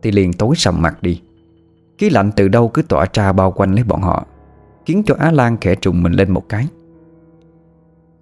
[0.02, 1.22] Thì liền tối sầm mặt đi.
[1.98, 4.26] Khí lạnh từ đâu cứ tỏa ra bao quanh lấy bọn họ,
[4.86, 6.68] Khiến cho Á Lan khẽ trùng mình lên một cái.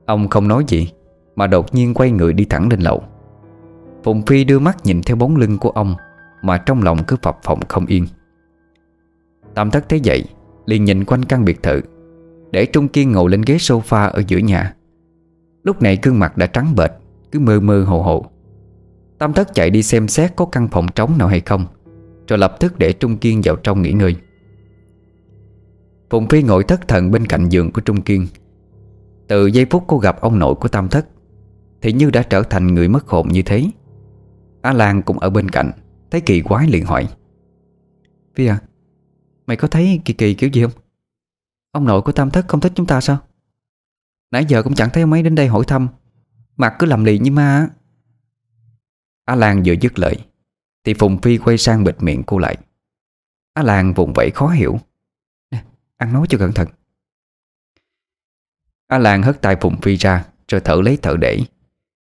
[0.06, 0.92] Ông không nói gì,
[1.36, 3.04] Mà đột nhiên quay người đi thẳng lên lầu.
[4.04, 5.96] Phùng Phi đưa mắt nhìn theo bóng lưng của ông,
[6.42, 8.08] Mà trong lòng cứ phập phồng không yên.
[9.56, 10.24] Tam thất thấy vậy,
[10.66, 11.82] liền nhìn quanh căn biệt thự,
[12.52, 14.74] Để Trung Kiên ngồi lên ghế sofa ở giữa nhà.
[15.64, 16.92] Lúc này gương mặt đã trắng bệch,
[17.32, 18.26] Cứ mơ mơ hồ hồ.
[19.18, 21.66] Tam thất chạy đi xem xét có căn phòng trống nào hay không,
[22.28, 24.16] Rồi lập tức để Trung Kiên vào trong nghỉ ngơi.
[26.10, 28.28] Phụng Phi ngồi thất thần bên cạnh giường của Trung Kiên
[29.28, 31.08] từ giây phút cô gặp ông nội của Tam Thất
[31.82, 33.66] Thì như đã trở thành người mất hồn như thế.
[34.62, 35.72] Á Lan cũng ở bên cạnh
[36.12, 37.08] Thấy kỳ quái liền hỏi.
[38.36, 38.62] Phi à
[39.48, 40.72] Mày có thấy kỳ kỳ kiểu gì không?
[41.72, 43.18] Ông nội của Tam Thất không thích chúng ta sao?
[44.32, 45.88] Nãy giờ cũng chẳng thấy ông ấy đến đây hỏi thăm
[46.58, 47.70] Mặt cứ làm lì như ma
[49.26, 49.36] Á.
[49.36, 50.16] Lan vừa dứt lời
[50.84, 52.58] Thì Phùng Phi quay sang bịt miệng cô lại.
[53.54, 54.80] Á Lan vùng vẫy khó hiểu.
[55.52, 55.64] Nè,
[55.98, 56.68] Ăn nói cho cẩn thận.
[58.94, 61.40] A Lan hất tay Phùng Phi ra, Rồi thở lấy thở để.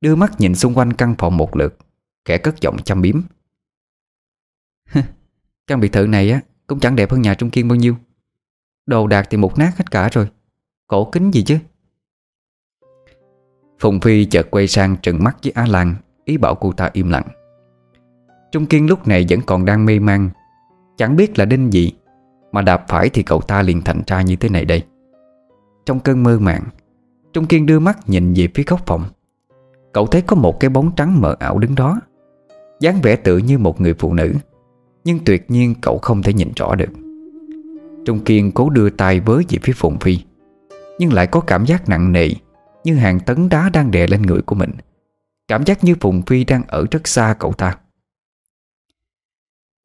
[0.01, 1.77] Đưa mắt nhìn xung quanh căn phòng một lượt,
[2.25, 3.21] Kẻ cất giọng chăm biếm.
[5.67, 7.95] Căn biệt thự này á, Cũng chẳng đẹp hơn nhà Trung Kiên bao nhiêu.
[8.85, 10.27] Đồ đạc thì một nát hết cả rồi,
[10.87, 11.57] Cổ kính gì chứ?
[13.79, 17.09] Phùng Phi chợt quay sang trừng mắt với Á Lan Ý bảo cô ta im
[17.09, 17.27] lặng.
[18.51, 20.29] Trung Kiên lúc này vẫn còn đang mê man,
[20.97, 21.91] Chẳng biết là đinh gì,
[22.51, 24.83] Mà đạp phải thì cậu ta liền thành ra như thế này đây.
[25.85, 26.63] Trong cơn mơ màng.
[27.33, 29.03] Trung Kiên đưa mắt nhìn về phía góc phòng.
[29.93, 32.01] Cậu thấy có một cái bóng trắng mờ ảo đứng đó.
[32.79, 34.33] dáng vẻ tự như một người phụ nữ,
[35.03, 36.89] Nhưng tuyệt nhiên cậu không thể nhìn rõ được.
[38.05, 40.19] Trung Kiên cố đưa tay với về phía Phùng Phi,
[40.99, 42.29] Nhưng lại có cảm giác nặng nề
[42.83, 44.71] Như hàng tấn đá đang đè lên người của mình.
[45.47, 47.77] Cảm giác như Phùng Phi đang ở rất xa cậu ta.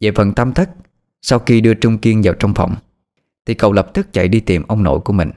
[0.01, 0.71] Về phần tâm thất,
[1.23, 2.75] Sau khi đưa Trung Kiên vào trong phòng,
[3.47, 5.31] Thì cậu lập tức chạy đi tìm ông nội của mình.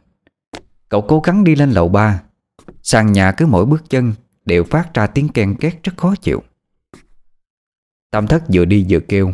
[0.91, 2.21] Cậu cố gắng đi lên lầu ba.
[2.83, 4.13] Sàn nhà cứ mỗi bước chân
[4.45, 6.43] Đều phát ra tiếng ken két rất khó chịu.
[8.11, 9.31] Tam thất vừa đi vừa kêu.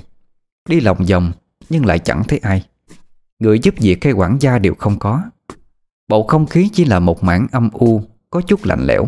[0.69, 1.31] Đi lòng vòng,
[1.69, 2.65] Nhưng lại chẳng thấy ai.
[3.39, 5.21] Người giúp việc hay quản gia đều không có.
[6.07, 9.07] Bầu không khí chỉ là một mảng âm u, Có chút lạnh lẽo.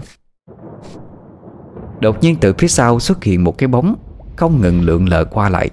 [2.00, 3.96] Đột nhiên từ phía sau xuất hiện một cái bóng,
[4.36, 5.70] Không ngừng lượn lờ qua lại,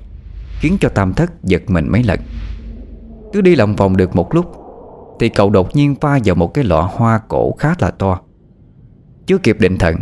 [0.60, 2.20] Khiến cho tam thất giật mình mấy lần.
[3.32, 4.65] Cứ đi lòng vòng được một lúc
[5.18, 8.20] thì cậu đột nhiên pha vào một cái lọ hoa cổ khá là to.
[9.26, 9.96] Chưa kịp định thần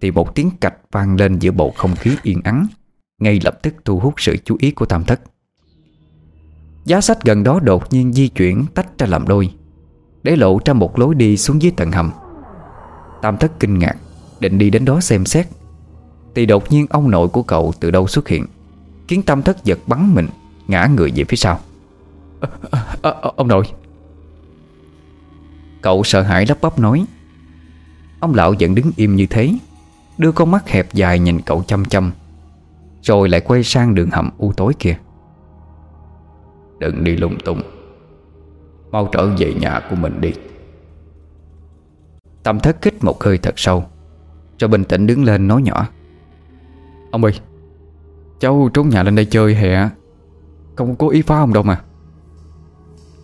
[0.00, 2.66] Thì một tiếng cạch vang lên giữa bầu không khí yên ắng
[3.20, 5.20] Ngay lập tức thu hút sự chú ý của tam thất.
[6.84, 9.52] Giá sách gần đó đột nhiên di chuyển tách ra làm đôi
[10.22, 12.10] Để lộ ra một lối đi xuống dưới tầng hầm.
[13.22, 13.96] Tam thất kinh ngạc
[14.40, 15.46] Định đi đến đó xem xét
[16.34, 18.46] Thì đột nhiên ông nội của cậu từ đâu xuất hiện
[19.08, 20.26] Khiến tam thất giật bắn mình
[20.68, 21.58] Ngã người về phía sau.
[22.40, 22.48] À,
[23.02, 23.64] à, à, Ông nội.
[25.82, 27.04] Cậu sợ hãi lắp bắp nói.
[28.20, 29.54] Ông lão vẫn đứng im như thế,
[30.18, 32.12] Đưa con mắt hẹp dài nhìn cậu chăm chăm,
[33.02, 34.98] Rồi lại quay sang đường hầm u tối kia.
[36.78, 37.62] Đừng đi lung tung,
[38.90, 40.32] Mau trở về nhà của mình đi.
[42.42, 43.84] Tâm thất kích một hơi thật sâu,
[44.56, 45.88] Cho bình tĩnh đứng lên nói nhỏ.
[47.10, 47.32] Ông ơi,
[48.40, 49.88] Cháu trốn nhà lên đây chơi hè,
[50.76, 51.80] Không cố ý phá ông đâu mà.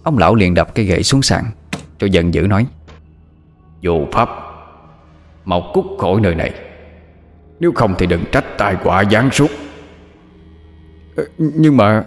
[0.03, 1.45] Ông lão liền đập cây gậy xuống sàn.
[2.01, 2.67] Rồi giận dữ nói.
[3.83, 4.29] Vô pháp.
[5.45, 6.55] Mau cút khỏi nơi này.
[7.61, 9.51] Nếu không thì đừng trách tai quả giáng suốt
[11.17, 12.05] ờ, Nhưng mà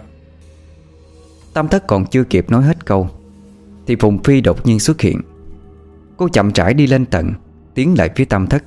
[1.54, 3.08] Tam thất còn chưa kịp nói hết câu
[3.86, 5.20] Thì Phùng Phi đột nhiên xuất hiện.
[6.16, 7.32] Cô chậm rãi đi lên tận
[7.74, 8.64] Tiến lại phía tam thất.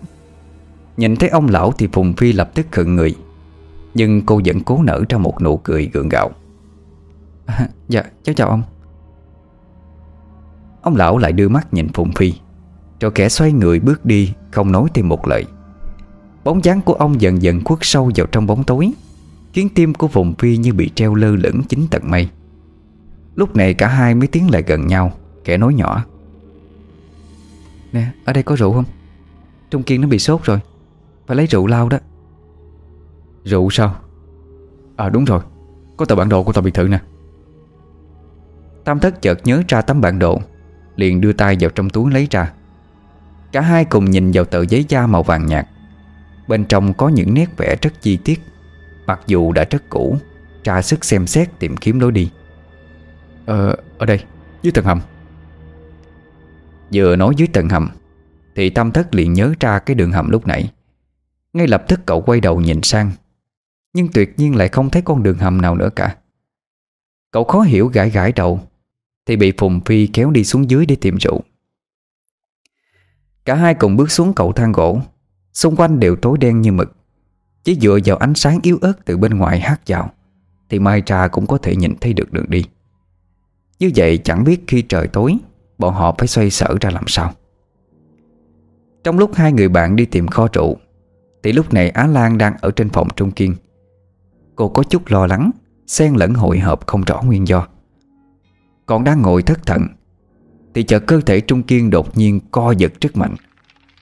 [0.98, 3.16] Nhìn thấy ông lão thì Phùng Phi lập tức khựng người
[3.94, 6.32] Nhưng cô vẫn cố nở ra một nụ cười gượng gạo.
[7.46, 8.64] À, Dạ cháu chào ông
[10.84, 12.34] Ông lão lại đưa mắt nhìn Phùng Phi.
[13.00, 15.46] Rồi kẻ xoay người bước đi, Không nói thêm một lời.
[16.44, 18.92] Bóng dáng của ông dần dần khuất sâu vào trong bóng tối.
[19.54, 22.30] Khiến tim của Phùng Phi như bị treo lơ lửng chính tận mây.
[23.36, 25.12] Lúc này cả hai mới tiến lại gần nhau,
[25.44, 26.06] Kẻ nói nhỏ.
[27.92, 28.86] Nè, ở đây có rượu không?
[29.70, 30.60] Trung Kiên nó bị sốt rồi.
[31.28, 31.98] Phải lấy rượu lao đó.
[33.44, 33.96] Rượu sao?
[34.96, 35.42] À đúng rồi.
[35.98, 37.00] Có tờ bản đồ của tòa biệt thự nè.
[38.84, 40.42] Tam thất chợt nhớ ra tấm bản đồ.
[40.96, 42.52] Liền đưa tay vào trong túi lấy ra.
[43.52, 45.68] Cả hai cùng nhìn vào tờ giấy da màu vàng nhạt.
[46.48, 48.42] Bên trong có những nét vẽ rất chi tiết
[49.06, 50.18] Mặc dù đã rất cũ
[50.64, 52.32] Tra sức xem xét tìm kiếm lối đi.
[53.46, 54.24] Ờ, ở đây,
[54.62, 55.02] dưới tầng hầm.
[56.94, 57.90] Vừa nói dưới tầng hầm
[58.56, 60.72] Thì tâm thất liền nhớ ra cái đường hầm lúc nãy.
[61.54, 63.12] Ngay lập tức cậu quay đầu nhìn sang
[63.94, 66.16] Nhưng tuyệt nhiên lại không thấy con đường hầm nào nữa cả.
[67.32, 68.60] Cậu khó hiểu gãi gãi đầu
[69.26, 71.42] thì bị Phùng Phi kéo đi xuống dưới để tìm rượu.
[73.46, 75.02] Cả hai cùng bước xuống cầu thang gỗ.
[75.54, 76.96] Xung quanh đều tối đen như mực.
[77.64, 80.12] Chỉ dựa vào ánh sáng yếu ớt từ bên ngoài hát vào,
[80.70, 82.66] Thì Mai Trà cũng có thể nhìn thấy được đường đi.
[83.80, 85.38] Như vậy chẳng biết khi trời tối,
[85.78, 87.34] Bọn họ phải xoay sở ra làm sao.
[89.04, 90.78] Trong lúc hai người bạn đi tìm kho trụ,
[91.44, 93.56] Thì lúc này Á Lan đang ở trên phòng Trung Kiên.
[94.56, 95.52] Cô có chút lo lắng,
[95.88, 97.68] Xen lẫn hội hợp không rõ nguyên do.
[98.86, 99.88] Còn đang ngồi thất thần
[100.74, 103.36] Thì chợt cơ thể Trung Kiên đột nhiên co giật rất mạnh.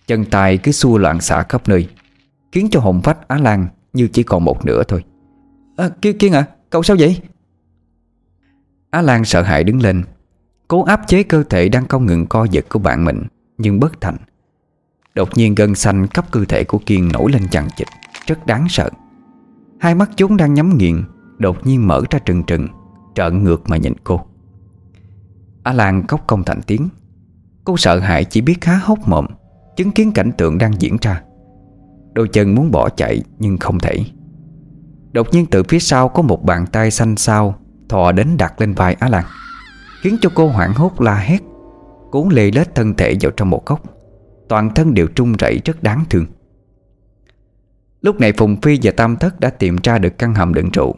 [0.08, 1.90] Chân tay cứ xua loạn xả khắp nơi
[2.52, 5.04] Khiến cho hồn phách Á Lan Như chỉ còn một nửa thôi.
[5.78, 7.22] À, Kiên, Kiên à cậu sao vậy?
[8.90, 10.04] Á Lan sợ hãi đứng lên
[10.68, 13.24] Cố áp chế cơ thể đang không ngừng co giật của bạn mình
[13.58, 14.18] Nhưng bất thành.
[15.16, 17.88] Đột nhiên gân xanh khắp cơ thể của Kiên nổi lên chằng chịch
[18.28, 18.90] Rất đáng sợ.
[19.80, 21.04] Hai mắt chúng đang nhắm nghiền
[21.38, 22.68] Đột nhiên mở ra trừng trừng
[23.16, 24.26] Trợn ngược mà nhìn cô.
[25.64, 26.90] Á Lan khóc không thành tiếng.
[27.64, 29.26] Cô sợ hãi chỉ biết há hốc mồm
[29.76, 31.22] Chứng kiến cảnh tượng đang diễn ra.
[32.14, 33.98] Đôi chân muốn bỏ chạy nhưng không thể.
[35.12, 37.56] Đột nhiên từ phía sau có một bàn tay xanh xao
[37.90, 39.26] Thò đến đặt lên vai Á Lan
[40.02, 41.42] Khiến cho cô hoảng hốt la hét
[42.12, 43.84] Cuốn lê lết thân thể vào trong một góc.
[44.50, 46.26] Toàn thân đều trung rẩy rất đáng thương.
[48.02, 50.96] Lúc này Phùng Phi và Tam Thất đã tìm ra được căn hầm đựng trụ,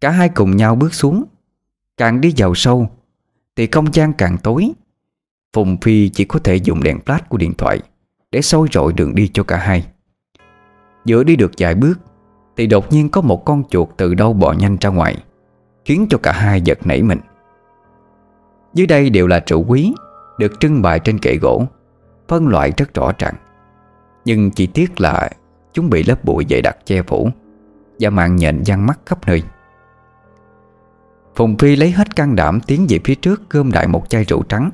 [0.00, 1.24] Cả hai cùng nhau bước xuống.
[1.96, 2.88] Càng đi vào sâu
[3.56, 4.72] thì không gian càng tối.
[5.52, 7.80] Phùng Phi chỉ có thể dùng đèn flash của điện thoại
[8.30, 9.86] Để soi rọi đường đi cho cả hai.
[11.04, 11.94] Giữa đi được vài bước,
[12.56, 15.16] Thì đột nhiên có một con chuột từ đâu bò nhanh ra ngoài,
[15.84, 17.20] Khiến cho cả hai giật nảy mình.
[18.74, 19.94] Dưới đây đều là trụ quý,
[20.38, 21.66] Được trưng bày trên kệ gỗ,
[22.28, 23.34] Phân loại rất rõ ràng.
[24.24, 25.30] Nhưng chỉ tiếc là
[25.72, 27.30] Chúng bị lớp bụi dày đặc che phủ
[28.00, 29.42] Và mạng nhện văng mắt khắp nơi.
[31.36, 34.42] Phùng Phi lấy hết can đảm tiến về phía trước Gom đại một chai rượu
[34.42, 34.70] trắng.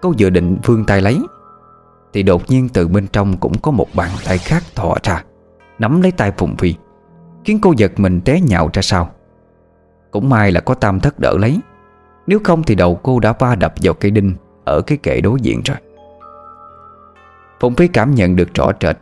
[0.00, 1.20] Cô vừa định vươn tay lấy,
[2.12, 5.24] Thì đột nhiên từ bên trong cũng có một bàn tay khác thò ra,
[5.78, 6.74] Nắm lấy tay Phùng Phi,
[7.44, 9.10] Khiến cô giật mình té nhạo ra sau.
[10.10, 11.60] Cũng may là có tam thất đỡ lấy,
[12.26, 14.34] Nếu không thì đầu cô đã va đập vào cây đinh
[14.64, 15.76] Ở cái kệ đối diện rồi.
[17.60, 18.96] Phùng Phi cảm nhận được rõ rệt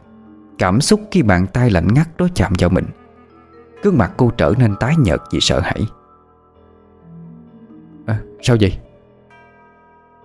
[0.59, 2.85] Cảm xúc khi bàn tay lạnh ngắt đó chạm vào mình.
[3.83, 5.87] Cương mặt cô trở nên tái nhợt vì sợ hãi
[8.07, 8.79] à, Sao vậy?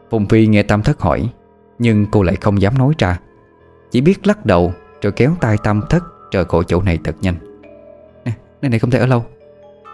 [0.09, 1.29] Phùng Phi nghe Tam Thất hỏi
[1.79, 3.19] Nhưng cô lại không dám nói ra.
[3.91, 7.35] Chỉ biết lắc đầu Rồi kéo tay Tam Thất Rời khỏi chỗ này thật nhanh.
[8.25, 9.25] Nè, nơi này không thể ở lâu.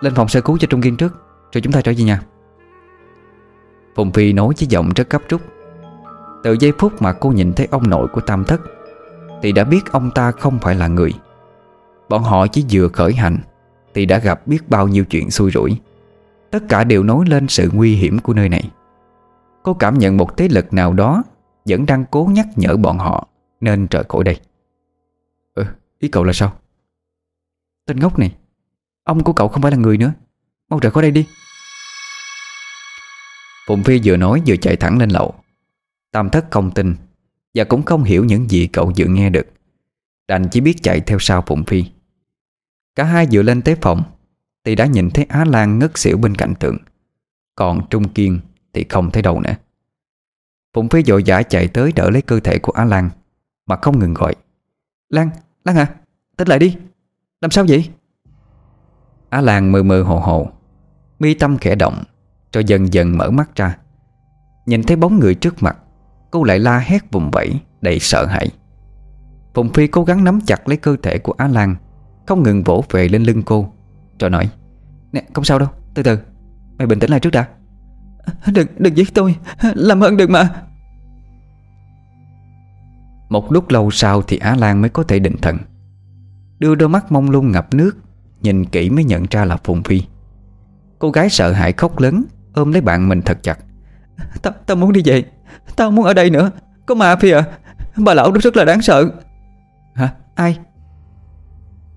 [0.02, 1.14] Lên phòng sơ cứu cho Trung Kiên trước
[1.52, 2.22] Rồi chúng ta trở về nhà.
[3.96, 5.42] Phùng Phi nói với giọng rất gấp rút.
[6.44, 8.62] Từ giây phút mà cô nhìn thấy ông nội của Tam Thất
[9.42, 11.14] Thì đã biết ông ta không phải là người.
[12.10, 13.38] Bọn họ chỉ vừa khởi hành
[13.94, 15.78] Thì đã gặp biết bao nhiêu chuyện xui rủi.
[16.56, 18.70] Tất cả đều nói lên sự nguy hiểm của nơi này.
[19.64, 21.24] Cô cảm nhận một thế lực nào đó
[21.66, 23.28] Vẫn đang cố nhắc nhở bọn họ
[23.62, 24.40] Nên rời khỏi đây.
[25.54, 25.66] Ừ,
[26.00, 26.54] ý cậu là sao?
[27.86, 28.36] Tên ngốc này
[29.04, 30.14] Ông của cậu không phải là người nữa.
[30.70, 31.28] Mau rời khỏi đây đi.
[33.68, 35.34] Phụng Phi vừa nói vừa chạy thẳng lên lầu.
[36.12, 36.96] Tam thất không tin
[37.54, 39.48] Và cũng không hiểu những gì cậu vừa nghe được.
[40.28, 41.86] Đành chỉ biết chạy theo sau Phụng Phi.
[42.96, 44.04] Cả hai vừa lên tới phòng
[44.66, 46.78] thì đã nhìn thấy Á Lan ngất xỉu bên cạnh tượng.
[47.56, 48.40] Còn Trung Kiên
[48.74, 49.56] thì không thấy đâu nữa.
[50.74, 53.10] Phụng Phi vội vã chạy tới đỡ lấy cơ thể của Á Lan
[53.66, 54.36] Mà không ngừng gọi.
[55.10, 55.30] Lan,
[55.66, 55.96] Lan à,
[56.38, 56.78] tỉnh lại đi.
[57.42, 57.90] Làm sao vậy?
[59.30, 60.48] Á Lan mơ mơ hồ hồ
[61.20, 62.04] Mi tâm khẽ động
[62.54, 63.78] Rồi dần dần mở mắt ra.
[64.66, 65.78] Nhìn thấy bóng người trước mặt
[66.32, 68.50] Cô lại la hét vùng vẫy Đầy sợ hãi.
[69.54, 71.76] Phùng Phi cố gắng nắm chặt lấy cơ thể của Á Lan
[72.28, 73.72] Không ngừng vỗ về lên lưng cô.
[74.20, 74.50] Rồi nói
[75.12, 76.20] Nè không sao đâu, từ từ.
[76.78, 77.48] Mày bình tĩnh lại trước đã.
[78.54, 79.36] Đừng, đừng giết tôi.
[79.62, 80.50] Làm ơn đừng mà.
[83.30, 85.58] Một lúc lâu sau thì Á Lan mới có thể định thần.
[86.60, 87.98] Đưa đôi mắt mông lung ngập nước
[88.42, 90.02] Nhìn kỹ mới nhận ra là Phùng Phi.
[91.00, 92.24] Cô gái sợ hãi khóc lớn
[92.54, 93.60] Ôm lấy bạn mình thật chặt.
[94.42, 95.24] Tao ta muốn đi về.
[95.76, 96.52] Tao muốn ở đây nữa.
[96.86, 97.44] Có ma Phi à?
[97.98, 99.10] Bà lão đó rất là đáng sợ.
[99.96, 100.10] Hả?
[100.36, 100.58] Ai?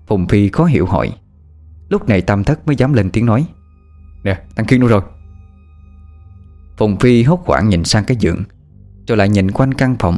[0.07, 1.11] Phùng Phi khó hiểu hỏi
[1.89, 3.47] Lúc này Tam Thất mới dám lên tiếng nói.
[4.23, 5.01] Nè, thằng Kiên đâu rồi?
[6.77, 8.43] Phùng Phi hốt hoảng nhìn sang cái giường
[9.07, 10.17] Rồi lại nhìn quanh căn phòng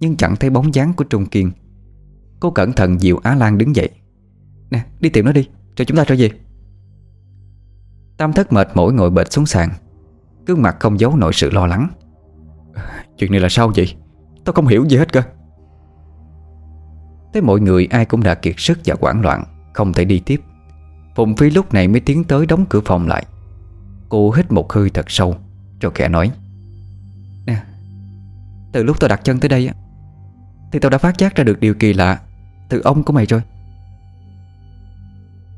[0.00, 1.50] Nhưng chẳng thấy bóng dáng của Trung Kiên.
[2.40, 3.90] Cô cẩn thận dìu Á Lan đứng dậy.
[4.70, 6.30] Nè đi tìm nó đi Cho chúng ta trở về.
[8.16, 9.70] Tam thất mệt mỏi ngồi bệt xuống sàn
[10.46, 11.88] Gương mặt không giấu nổi sự lo lắng.
[13.18, 13.94] Chuyện này là sao vậy?
[14.44, 15.22] Tao không hiểu gì hết cơ.
[17.34, 20.40] Thế mọi người ai cũng đã kiệt sức và hoảng loạn Không thể đi tiếp.
[21.16, 23.26] Phùng Phi lúc này mới tiến tới đóng cửa phòng lại.
[24.08, 25.36] Cô hít một hơi thật sâu,
[25.80, 26.30] Rồi khẽ nói,
[27.46, 27.62] Nè,
[28.72, 29.74] Từ lúc tao đặt chân tới đây á,
[30.72, 32.20] Thì tao đã phát giác ra được điều kỳ lạ
[32.68, 33.42] Từ ông của mày rồi.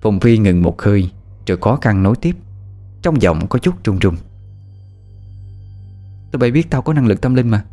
[0.00, 1.10] Phùng Phi ngừng một hơi,
[1.46, 2.36] Rồi khó khăn nói tiếp,
[3.02, 4.16] Trong giọng có chút run run.
[6.32, 7.64] Tụi bay biết tao có năng lực tâm linh mà.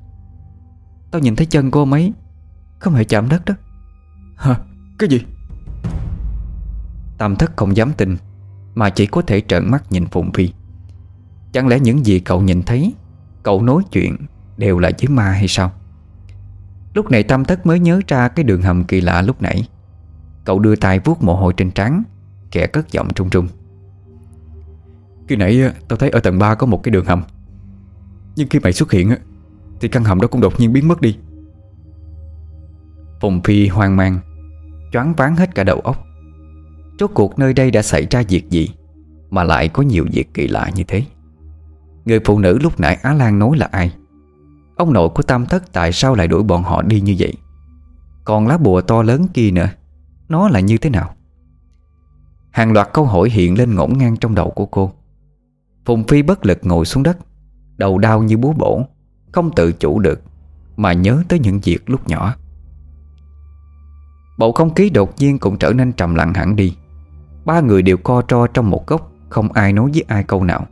[1.11, 2.13] Tao nhìn thấy chân của ông ấy
[2.79, 3.53] Không hề chạm đất đó.
[4.35, 4.55] Hả?
[4.99, 5.21] Cái gì?
[7.17, 8.17] Tam thất không dám tin,
[8.75, 10.49] Mà chỉ có thể trợn mắt nhìn Phùng Phi.
[11.51, 12.93] Chẳng lẽ những gì cậu nhìn thấy,
[13.43, 14.17] Cậu nói chuyện
[14.57, 15.71] đều là với ma hay sao?
[16.93, 19.67] Lúc này Tâm Thất mới nhớ ra cái đường hầm kỳ lạ lúc nãy.
[20.45, 22.03] Cậu đưa tay vuốt mồ hôi trên trán
[22.51, 23.47] Kẻ cất giọng trung trung.
[25.27, 27.23] Khi nãy ờ, tao thấy ở tầng 3 có một cái đường hầm.
[28.35, 29.15] Nhưng khi mày xuất hiện ờ,
[29.81, 31.17] Thì căn hầm đó cũng đột nhiên biến mất đi.
[33.21, 34.19] Phùng Phi hoang mang,
[34.91, 36.05] Choáng váng hết cả đầu óc.
[36.99, 38.69] Rốt cuộc nơi đây đã xảy ra việc gì
[39.29, 41.03] Mà lại có nhiều việc kỳ lạ như thế?
[42.05, 43.93] Người phụ nữ lúc nãy Á Lan nói là ai?
[44.75, 47.33] Ông nội của Tam Thất tại sao lại đuổi bọn họ đi như vậy?
[48.23, 49.69] Còn lá bùa to lớn kia nữa,
[50.29, 51.15] Nó là như thế nào?
[52.51, 54.91] Hàng loạt câu hỏi hiện lên ngổn ngang trong đầu của cô.
[55.85, 57.17] Phùng Phi bất lực ngồi xuống đất,
[57.77, 58.85] Đầu đau như búa bổ,
[59.31, 60.21] Không tự chủ được
[60.77, 62.35] Mà nhớ tới những việc lúc nhỏ.
[64.37, 66.75] Bầu không khí đột nhiên cũng trở nên trầm lặng hẳn đi.
[67.45, 70.67] Ba người đều co tro trong một góc, Không ai nói với ai câu nào.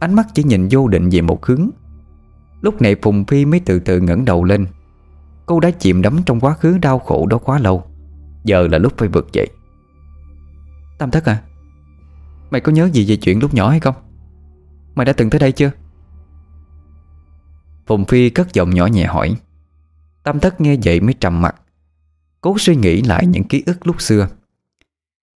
[0.00, 1.70] Ánh mắt chỉ nhìn vô định về một hướng.
[2.60, 4.66] Lúc này Phùng Phi mới từ từ ngẩng đầu lên.
[5.46, 7.84] Cô đã chìm đắm trong quá khứ đau khổ đó quá lâu.
[8.44, 9.48] Giờ là lúc phải vượt dậy.
[10.98, 11.42] Tam thất à
[12.50, 13.94] Mày có nhớ gì về chuyện lúc nhỏ hay không?
[14.94, 15.70] Mày đã từng tới đây chưa?
[17.86, 19.36] Phùng Phi cất giọng nhỏ nhẹ hỏi.
[20.22, 21.54] Tam thất nghe vậy mới trầm mặt.
[22.40, 24.28] Cố suy nghĩ lại những ký ức lúc xưa.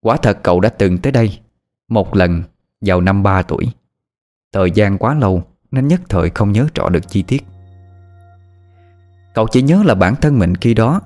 [0.02, 1.40] Quả thật cậu đã từng tới đây
[1.88, 2.44] Một lần
[2.82, 3.72] vào năm 3 tuổi.
[4.54, 7.44] Thời gian quá lâu Nên nhất thời không nhớ rõ được chi tiết.
[9.34, 11.02] Cậu chỉ nhớ là bản thân mình khi đó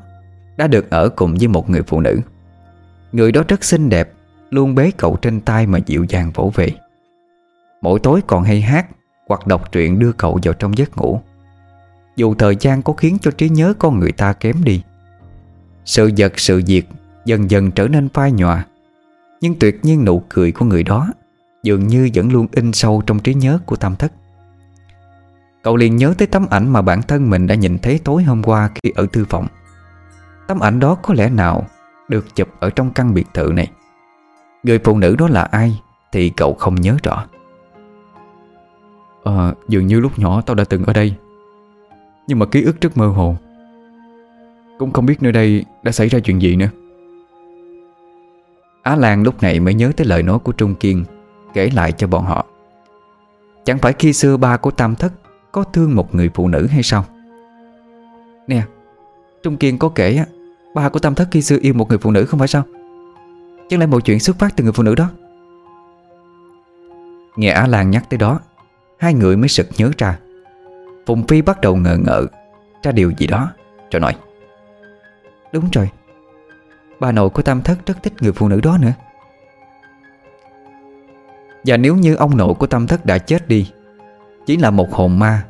[0.58, 2.20] Đã được ở cùng với một người phụ nữ.
[3.12, 4.14] Người đó rất xinh đẹp,
[4.50, 6.70] Luôn bế cậu trên tay mà dịu dàng vỗ về.
[7.82, 8.88] Mỗi tối còn hay hát
[9.28, 11.22] Hoặc đọc truyện đưa cậu vào trong giấc ngủ.
[12.16, 14.84] Dù thời gian có khiến cho trí nhớ con người ta kém đi,
[15.86, 16.90] Sự vật, sự việc
[17.26, 18.66] Dần dần trở nên phai nhòa.
[19.46, 21.08] Nhưng tuyệt nhiên nụ cười của người đó
[21.64, 24.12] Dường như vẫn luôn in sâu trong trí nhớ của Tam Thất.
[25.64, 28.44] Cậu liền nhớ tới tấm ảnh mà bản thân mình đã nhìn thấy tối hôm
[28.44, 29.48] qua khi ở thư phòng.
[30.48, 31.66] Tấm ảnh đó có lẽ nào
[32.08, 33.72] được chụp ở trong căn biệt thự này?
[34.64, 35.82] Người phụ nữ đó là ai
[36.12, 37.26] thì cậu không nhớ rõ.
[39.24, 41.16] Ờ, dường như lúc nhỏ tao đã từng ở đây.
[42.28, 43.36] Nhưng mà ký ức rất mơ hồ.
[44.80, 46.70] Cũng không biết nơi đây đã xảy ra chuyện gì nữa.
[48.86, 51.06] Á Lan lúc này mới nhớ tới lời nói của Trung Kiên,
[51.54, 52.46] Kể lại cho bọn họ.
[53.64, 55.14] Chẳng phải khi xưa ba của Tam Thất
[55.52, 57.06] Có thương một người phụ nữ hay sao?
[58.48, 58.62] Nè,
[59.44, 60.26] Trung Kiên có kể á,
[60.76, 62.64] Ba của Tam Thất khi xưa yêu một người phụ nữ không phải sao?
[63.70, 65.10] Chẳng lẽ mọi chuyện xuất phát từ người phụ nữ đó.
[67.36, 68.40] Nghe Á Lan nhắc tới đó,
[69.00, 70.20] Hai người mới sực nhớ ra.
[71.06, 72.26] Phùng Phi bắt đầu ngờ ngợ,
[72.84, 73.52] Ra điều gì đó
[73.92, 74.16] Rồi nói.
[75.54, 75.90] Đúng rồi
[77.00, 78.94] Bà nội của Tam Thất rất thích người phụ nữ đó nữa.
[81.66, 83.72] Và nếu như ông nội của Tam Thất đã chết đi,
[84.46, 85.44] Chỉ là một hồn ma,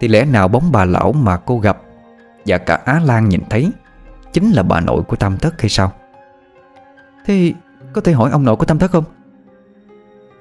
[0.00, 1.82] Thì lẽ nào bóng bà lão mà cô gặp
[2.46, 3.70] Và cả Á Lan nhìn thấy
[4.32, 5.92] Chính là bà nội của Tam Thất hay sao?
[7.24, 7.52] Thế
[7.92, 9.04] có thể hỏi ông nội của Tam Thất không?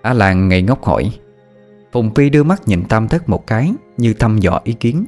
[0.02, 1.12] Á Lan ngây ngốc hỏi.
[1.92, 5.06] Phùng Phi đưa mắt nhìn Tam Thất một cái Như thăm dò ý kiến.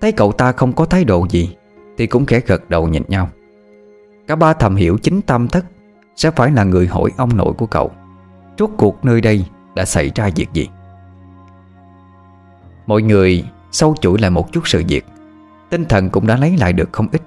[0.00, 1.56] Thấy cậu ta không có thái độ gì
[1.98, 3.28] Thì cũng khẽ gật đầu nhìn nhau.
[4.26, 5.64] Cả ba thầm hiểu chính Tam Thất
[6.16, 7.90] Sẽ phải là người hỏi ông nội của cậu.
[8.58, 10.68] Rốt cuộc nơi đây đã xảy ra việc gì?
[12.86, 15.06] Mọi người sâu chuỗi lại một chút sự việc.
[15.70, 17.22] Tinh thần cũng đã lấy lại được không ít.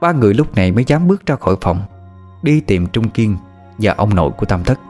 [0.00, 1.80] Ba người lúc này mới dám bước ra khỏi phòng,
[2.42, 3.36] Đi tìm Trung Kiên
[3.78, 4.80] Và ông nội của Tam Thất.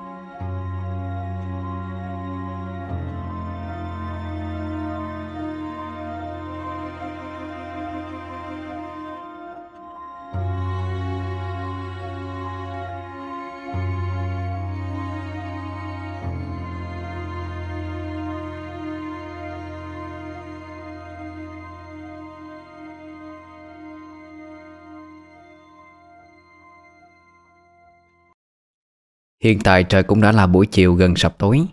[29.46, 31.66] Hiện tại trời cũng đã là buổi chiều gần sập tối.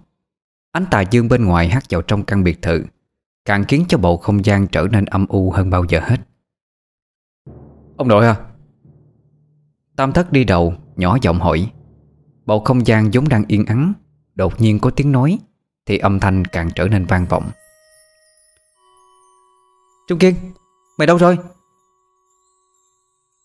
[0.71, 2.83] Ánh tà dương bên ngoài hắt vào trong căn biệt thự,
[3.45, 6.17] Càng khiến cho bầu không gian trở nên âm u hơn bao giờ hết.
[7.97, 8.35] Ông nội à!
[9.95, 11.71] Tam thất đi đầu, Nhỏ giọng hỏi.
[12.45, 13.93] Bầu không gian vốn đang yên ắng,
[14.35, 15.39] Đột nhiên có tiếng nói,
[15.85, 17.49] Thì âm thanh càng trở nên vang vọng.
[20.07, 20.35] Trung Kiên,
[20.97, 21.37] Mày đâu rồi?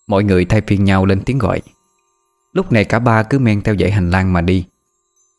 [0.07, 1.61] Mọi người thay phiên nhau lên tiếng gọi.
[2.59, 4.65] Lúc này cả ba cứ men theo dãy hành lang mà đi.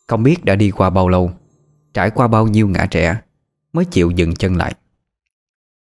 [0.07, 1.31] Không biết đã đi qua bao lâu,
[1.93, 3.21] Trải qua bao nhiêu ngã trẻ,
[3.73, 4.73] Mới chịu dừng chân lại.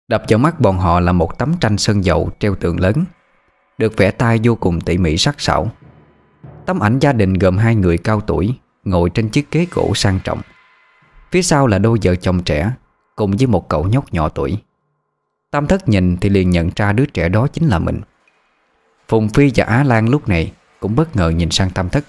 [0.08, 3.06] Đập vào mắt bọn họ là một tấm tranh sơn dầu treo tượng lớn,
[3.78, 5.72] Được vẽ tay vô cùng tỉ mỉ sắc sảo.
[6.66, 10.20] Tấm ảnh gia đình gồm hai người cao tuổi Ngồi trên chiếc ghế gỗ sang
[10.24, 10.42] trọng.
[11.32, 12.72] Phía sau là đôi vợ chồng trẻ
[13.16, 14.58] Cùng với một cậu nhóc nhỏ tuổi.
[15.52, 18.02] Tam thất nhìn thì liền nhận ra đứa trẻ đó chính là mình.
[19.08, 22.04] Phùng Phi và Á Lan lúc này cũng bất ngờ nhìn sang Tam thất.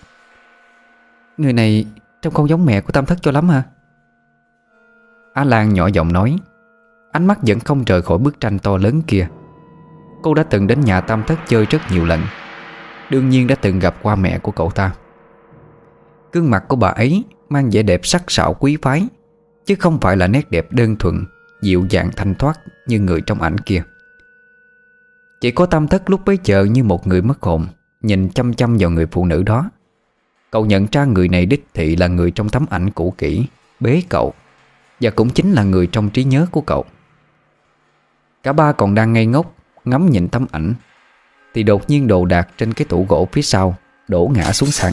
[1.37, 1.87] Người này
[2.23, 3.63] trông không giống mẹ của Tam thất cho lắm hả?
[5.35, 6.37] Á Lan nhỏ giọng nói.
[7.13, 9.29] Ánh mắt vẫn không rời khỏi bức tranh to lớn kia.
[10.23, 12.21] Cô đã từng đến nhà Tam Thất chơi rất nhiều lần.
[13.11, 14.95] Đương nhiên đã từng gặp qua mẹ của cậu ta.
[16.33, 19.09] Gương mặt của bà ấy mang vẻ đẹp sắc sảo quý phái,
[19.67, 21.25] Chứ không phải là nét đẹp đơn thuần,
[21.63, 23.83] Dịu dàng thanh thoát như người trong ảnh kia.
[25.41, 27.67] Chỉ có Tam Thất lúc bấy giờ như một người mất hồn.
[28.03, 29.71] Nhìn chăm chăm vào người phụ nữ đó.
[30.51, 33.47] Cậu nhận ra người này đích thị là người trong tấm ảnh cũ kỹ
[33.81, 34.35] Bế cậu
[35.01, 36.85] Và cũng chính là người trong trí nhớ của cậu.
[38.43, 40.75] Cả ba còn đang ngây ngốc Ngắm nhìn tấm ảnh
[41.55, 43.77] Thì đột nhiên đồ đạc trên cái tủ gỗ phía sau
[44.09, 44.93] Đổ ngã xuống sàn.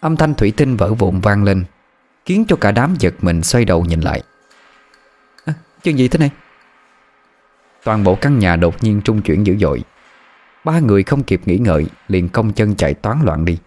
[0.00, 1.64] Âm thanh thủy tinh vỡ vụn vang lên
[2.24, 4.22] Khiến cho cả đám giật mình xoay đầu nhìn lại.
[5.44, 6.30] À, Chuyện gì thế này?
[7.84, 9.84] Toàn bộ căn nhà đột nhiên trung chuyển dữ dội.
[10.64, 13.58] Ba người không kịp nghĩ ngợi Liền công chân chạy toán loạn đi.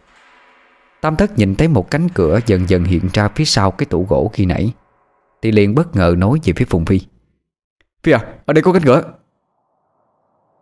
[1.01, 4.05] Tam thất nhìn thấy một cánh cửa Dần dần hiện ra phía sau cái tủ
[4.09, 4.73] gỗ khi nãy
[5.41, 6.99] Thì liền bất ngờ nói về phía Phùng Phi.
[8.03, 9.01] Phi à, ở đây có cánh cửa.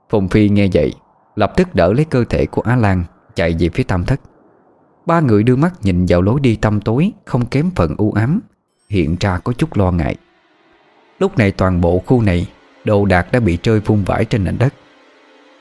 [0.10, 0.94] Phùng Phi nghe vậy
[1.36, 3.04] Lập tức đỡ lấy cơ thể của Á Lan
[3.36, 4.22] Chạy về phía tam thất.
[5.06, 8.40] Ba người đưa mắt nhìn vào lối đi tăm tối Không kém phần u ám
[8.90, 10.16] Hiện ra có chút lo ngại.
[11.20, 12.48] Lúc này toàn bộ khu này
[12.86, 14.74] Đồ đạc đã bị rơi vung vãi trên nền đất.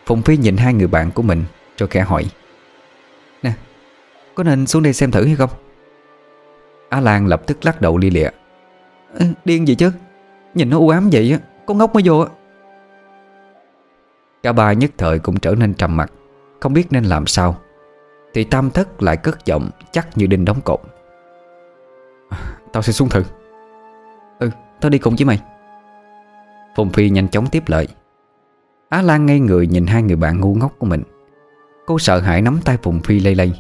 [0.06, 1.44] Phùng Phi nhìn hai người bạn của mình
[1.78, 2.24] Rồi khẽ hỏi.
[3.42, 3.52] Nè
[4.34, 5.50] Có nên xuống đây xem thử hay không?
[6.88, 8.28] Á Lan lập tức lắc đầu li lịa.
[9.18, 9.92] À, Điên gì chứ?
[10.54, 12.28] Nhìn nó u ám vậy á Có ngốc mới vô á.
[14.42, 16.12] Cả ba nhất thời cũng trở nên trầm mặt
[16.60, 17.56] Không biết nên làm sao.
[18.34, 20.80] Thì tam thất lại cất giọng Chắc như đinh đóng cột.
[22.30, 22.38] À,
[22.72, 23.24] tao sẽ xuống thử.
[24.38, 24.50] Ừ
[24.84, 25.40] tao đi cùng với mày.
[26.76, 27.88] Phùng Phi nhanh chóng tiếp lời.
[28.94, 31.02] Á Lan ngây người nhìn hai người bạn ngu ngốc của mình.
[31.86, 33.52] Cô sợ hãi nắm tay Phùng Phi lây lây.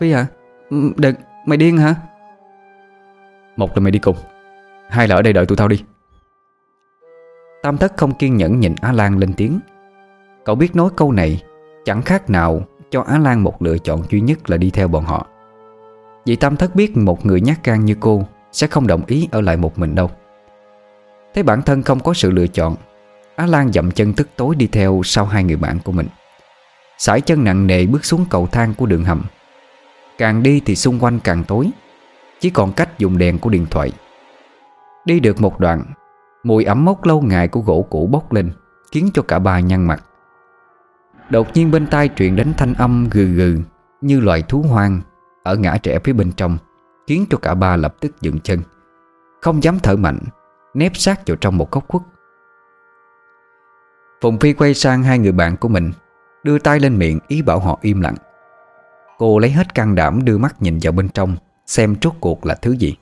[0.00, 0.26] Phi à
[0.96, 1.14] Đừng
[1.46, 1.94] Mày điên hả?
[3.56, 4.16] Một là mày đi cùng
[4.88, 5.84] Hai là ở đây đợi tụi tao đi.
[7.62, 9.60] Tam thất không kiên nhẫn nhìn Á Lan lên tiếng.
[10.44, 11.42] Cậu biết nói câu này
[11.84, 15.04] Chẳng khác nào cho Á Lan một lựa chọn duy nhất là đi theo bọn
[15.04, 15.26] họ.
[16.26, 19.40] Vì Tam thất biết một người nhát gan như cô Sẽ không đồng ý ở
[19.40, 20.10] lại một mình đâu.
[21.34, 22.76] Thấy bản thân không có sự lựa chọn
[23.42, 26.06] Á Lan dậm chân tức tối đi theo sau hai người bạn của mình.
[26.98, 29.22] Sải chân nặng nề bước xuống cầu thang của đường hầm.
[30.18, 31.70] Càng đi thì xung quanh càng tối,
[32.40, 33.92] Chỉ còn cách dùng đèn của điện thoại.
[35.04, 35.84] Đi được một đoạn,
[36.42, 38.50] Mùi ẩm mốc lâu ngày của gỗ cũ bốc lên,
[38.92, 40.04] Khiến cho cả ba nhăn mặt.
[41.30, 43.58] Đột nhiên bên tai truyền đến thanh âm gừ gừ
[44.00, 45.00] Như loài thú hoang
[45.42, 46.58] Ở ngã trẻ phía bên trong,
[47.06, 48.60] Khiến cho cả ba lập tức dựng chân.
[49.40, 50.18] Không dám thở mạnh,
[50.74, 52.02] Nép sát vào trong một góc khuất.
[54.22, 55.92] Phùng Phi quay sang hai người bạn của mình,
[56.44, 58.14] Đưa tay lên miệng ý bảo họ im lặng.
[59.18, 62.54] Cô lấy hết can đảm đưa mắt nhìn vào bên trong, Xem rốt cuộc là
[62.54, 62.96] thứ gì.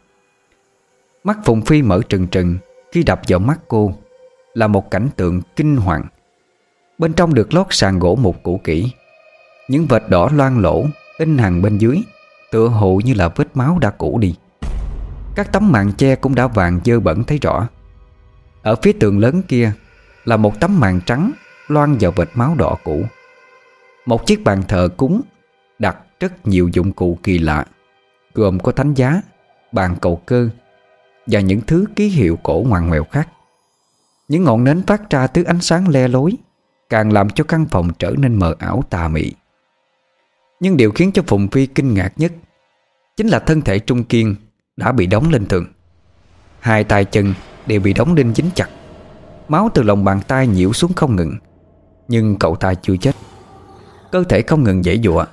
[1.24, 2.58] Mắt Phùng Phi mở trừng trừng,
[2.92, 3.92] Khi đập vào mắt cô,
[4.54, 6.04] Là một cảnh tượng kinh hoàng.
[6.98, 8.92] Bên trong được lót sàn gỗ một cũ kỹ.
[9.68, 10.84] Những vệt đỏ loang lỗ
[11.18, 12.02] In hàng bên dưới,
[12.50, 14.36] Tựa hồ như là vết máu đã cũ đi.
[15.34, 17.68] Các tấm màn che cũng đã vàng dơ bẩn thấy rõ.
[18.62, 19.72] Ở phía tường lớn kia
[20.30, 21.32] là một tấm màn trắng
[21.68, 23.02] Loan vào vệt máu đỏ cũ.
[24.06, 25.20] Một chiếc bàn thờ cúng
[25.78, 27.66] Đặt rất nhiều dụng cụ kỳ lạ,
[28.34, 29.22] Gồm có thánh giá,
[29.72, 30.48] Bàn cầu cơ
[31.26, 33.28] Và những thứ ký hiệu cổ ngoằn ngoèo khác.
[34.28, 36.32] Những ngọn nến phát ra thứ ánh sáng le lối,
[36.88, 39.32] Càng làm cho căn phòng trở nên mờ ảo tà mị.
[40.60, 42.32] Nhưng điều khiến cho Phùng Phi kinh ngạc nhất
[43.16, 44.34] Chính là thân thể Trung Kiên
[44.76, 45.66] Đã bị đóng lên tường.
[46.60, 47.34] Hai tay chân
[47.66, 48.68] đều bị đóng đinh dính chặt.
[49.50, 51.34] Máu từ lòng bàn tay nhiễu xuống không ngừng.
[52.08, 53.16] Nhưng cậu ta chưa chết.
[54.12, 55.24] Cơ thể không ngừng dãy dụa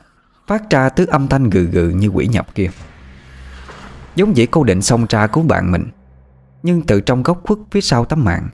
[0.48, 2.70] Phát ra thứ âm thanh gừ gừ như quỷ nhập kia.
[4.16, 5.86] Giống dĩ cô định xông ra cứu bạn mình,
[6.64, 8.50] Nhưng từ trong góc khuất phía sau tấm mạng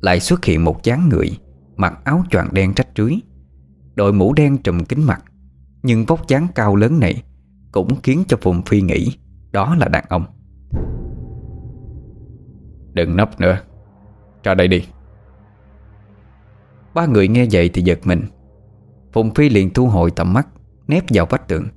[0.00, 1.38] Lại xuất hiện một dáng người,
[1.76, 3.14] Mặc áo choàng đen rách rưới,
[3.94, 5.22] Đội mũ đen trùm kính mặt.
[5.82, 7.22] Nhưng vóc dáng cao lớn này
[7.72, 9.18] Cũng khiến cho Phùng Phi nghĩ
[9.52, 10.24] Đó là đàn ông.
[12.92, 13.58] Đừng nấp nữa.
[14.42, 14.86] Ra đây đi.
[16.94, 18.22] Ba người nghe vậy thì giật mình.
[19.12, 20.48] Phùng Phi liền thu hồi tầm mắt,
[20.88, 21.68] Nép vào vách tường.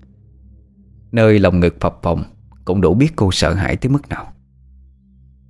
[1.11, 2.23] Nơi lòng ngực phập phồng
[2.65, 4.33] Cũng đủ biết cô sợ hãi tới mức nào.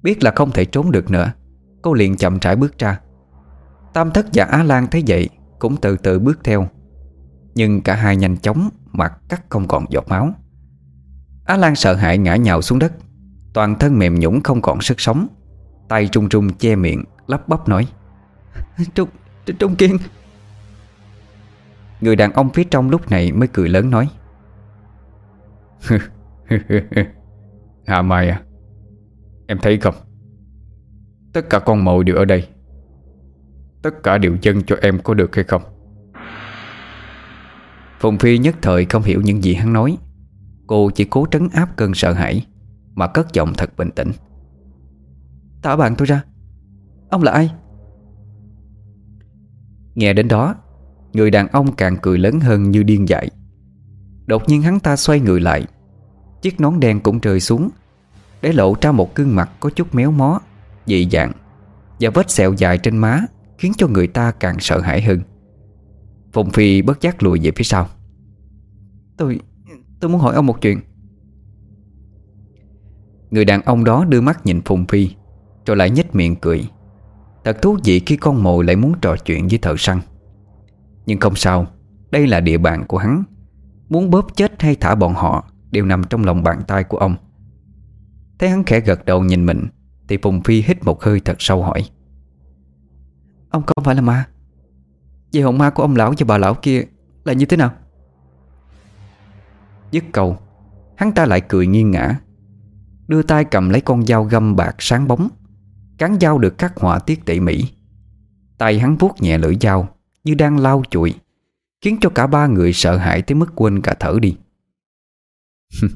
[0.02, 1.32] Biết là không thể trốn được nữa,
[1.82, 3.00] Cô liền chậm rãi bước ra.
[3.94, 6.68] Tam thất và Á Lan thấy vậy Cũng từ từ bước theo.
[7.56, 10.34] Nhưng cả hai nhanh chóng, Mặt cắt không còn giọt máu.
[11.46, 12.94] Á Lan sợ hãi ngã nhào xuống đất.
[13.54, 15.28] Toàn thân mềm nhũng không còn sức sống.
[15.88, 17.88] Tay trung trung che miệng Lắp bắp nói.
[18.96, 19.10] Trung,
[19.60, 19.98] Trung Kiên.
[22.02, 24.10] Người đàn ông phía trong lúc này mới cười lớn nói.
[27.86, 28.42] Hà Mai à
[29.48, 29.96] Em thấy không?
[31.34, 32.48] Tất cả con mồi đều ở đây.
[33.82, 35.62] Tất cả đều chân cho em có được hay không?
[38.00, 39.98] Phùng Phi nhất thời không hiểu những gì hắn nói.
[40.68, 42.46] Cô chỉ cố trấn áp cơn sợ hãi
[42.96, 44.12] Mà cất giọng thật bình tĩnh
[45.64, 46.24] Thả bạn tôi ra.
[47.10, 47.52] Ông là ai?
[49.96, 50.56] Nghe đến đó
[51.14, 53.30] Người đàn ông càng cười lớn hơn như điên dại.
[54.26, 55.66] Đột nhiên hắn ta xoay người lại.
[56.42, 57.70] Chiếc nón đen cũng rơi xuống
[58.42, 60.40] Để lộ ra một gương mặt có chút méo mó
[60.86, 61.32] Dị dạng
[62.00, 63.22] Và vết sẹo dài trên má
[63.58, 65.20] Khiến cho người ta càng sợ hãi hơn.
[66.34, 67.88] Phùng Phi bất giác lùi về phía sau.
[69.18, 69.40] Tôi
[70.00, 70.80] Tôi muốn hỏi ông một chuyện.
[73.32, 75.10] Người đàn ông đó đưa mắt nhìn Phùng Phi
[75.66, 76.70] rồi lại nhếch miệng cười.
[77.44, 80.00] Thật thú vị khi con mồi lại muốn trò chuyện với thợ săn.
[81.06, 81.68] Nhưng không sao,
[82.12, 83.24] Đây là địa bàn của hắn.
[83.90, 87.16] Muốn bóp chết hay thả bọn họ Đều nằm trong lòng bàn tay của ông.
[88.40, 89.68] Thấy hắn khẽ gật đầu nhìn mình,
[90.08, 91.84] Thì Phùng Phi hít một hơi thật sâu hỏi.
[93.50, 94.28] Ông không phải là ma.
[95.34, 96.84] Vậy hồn ma của ông lão và bà lão kia
[97.24, 97.72] Là như thế nào?
[99.92, 100.38] Dứt câu,
[100.96, 102.20] Hắn ta lại cười nghiêng ngã
[103.08, 105.30] Đưa tay cầm lấy con dao găm bạc sáng bóng.
[106.04, 107.64] Cán dao được khắc họa tiết tỉ mỉ
[108.58, 111.14] Tay hắn vuốt nhẹ lưỡi dao, Như đang lau chùi,
[111.82, 114.38] Khiến cho cả ba người sợ hãi tới mức quên cả thở đi.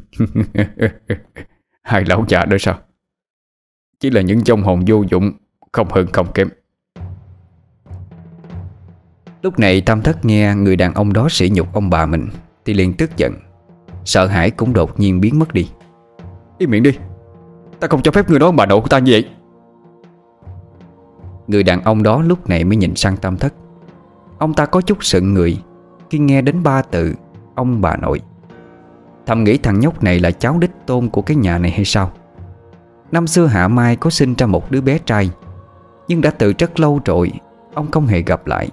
[1.84, 2.80] Hai lão già đó sao?
[3.99, 5.32] Chỉ là những trong hồn vô dụng,
[5.72, 6.49] Không hơn không kém.
[9.41, 12.28] Lúc này Tam Thất nghe người đàn ông đó sỉ nhục ông bà mình,
[12.66, 13.34] Thì liền tức giận.
[14.05, 15.70] Sợ hãi cũng đột nhiên biến mất đi.
[16.58, 16.91] Im miệng đi.
[17.80, 19.37] Ta không cho phép người đó bà nội của ta như vậy.
[21.48, 23.54] Người đàn ông đó lúc này mới nhìn sang Tam Thất.
[24.38, 25.64] Ông ta có chút sững người.
[26.10, 27.14] Khi nghe đến ba từ,
[27.56, 28.22] Ông bà nội,
[29.26, 32.12] Thầm nghĩ thằng nhóc này là cháu đích tôn của cái nhà này hay sao?
[33.12, 35.30] Năm xưa Hạ Mai có sinh ra một đứa bé trai,
[36.08, 37.32] Nhưng đã từ rất lâu rồi,
[37.74, 38.70] Ông không hề gặp lại.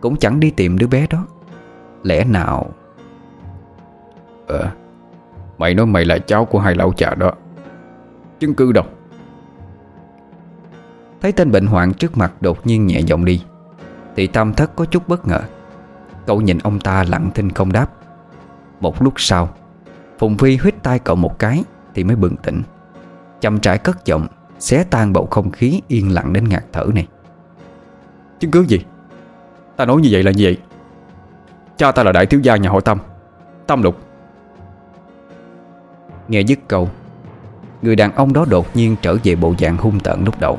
[0.00, 1.26] Cũng chẳng đi tìm đứa bé đó.
[2.02, 2.70] Lẽ nào
[4.46, 4.70] Ờ
[5.58, 7.32] Mày nói mày là cháu của hai lão già đó.
[8.40, 8.84] Chứng cứ đâu?
[11.24, 13.42] Thấy tên bệnh hoạn trước mặt đột nhiên nhẹ giọng đi.
[14.16, 15.40] Thì Tam Thất có chút bất ngờ.
[16.26, 17.86] Cậu nhìn ông ta lặng thinh không đáp.
[18.80, 19.48] Một lúc sau
[20.18, 21.64] Phùng Phi huyết tay cậu một cái
[21.94, 22.62] Thì mới bừng tỉnh.
[23.40, 24.26] Chậm trải cất giọng
[24.58, 27.06] Xé tan bầu không khí yên lặng đến ngạt thở này.
[28.40, 28.84] Chứng cứ gì?
[29.76, 30.58] Ta nói như vậy là gì vậy.
[31.76, 32.98] Cha ta là đại thiếu gia nhà họ Tâm
[33.66, 33.98] Tâm lục.
[36.28, 36.90] Nghe dứt câu
[37.82, 40.58] Người đàn ông đó đột nhiên trở về bộ dạng hung tợn lúc đầu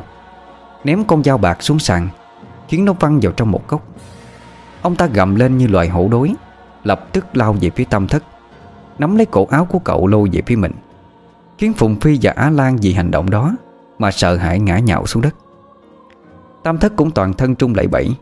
[0.86, 2.08] Ném con dao bạc xuống sàn
[2.68, 3.88] Khiến nó văng vào trong một góc.
[4.82, 6.34] Ông ta gầm lên như loài hổ đối
[6.84, 8.24] Lập tức lao về phía tâm thất
[9.00, 10.72] Nắm lấy cổ áo của cậu lôi về phía mình
[11.58, 13.56] Khiến Phùng Phi và Á Lan vì hành động đó
[14.00, 15.36] Mà sợ hãi ngã nhạo xuống đất.
[16.64, 18.16] Tam thất cũng toàn thân trung lẩy bẩy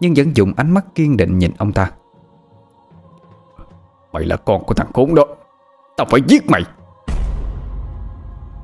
[0.00, 1.90] Nhưng vẫn dùng ánh mắt kiên định nhìn ông ta.
[4.12, 5.24] Mày là con của thằng khốn đó
[5.96, 6.62] Tao phải giết mày.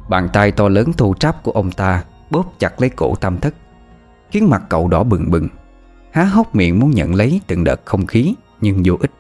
[0.09, 3.55] Bàn tay to lớn thô tráp của ông ta Bóp chặt lấy cổ tam thất,
[4.31, 5.49] Khiến mặt cậu đỏ bừng bừng.
[6.11, 9.11] Há hốc miệng muốn nhận lấy từng đợt không khí, Nhưng vô ích.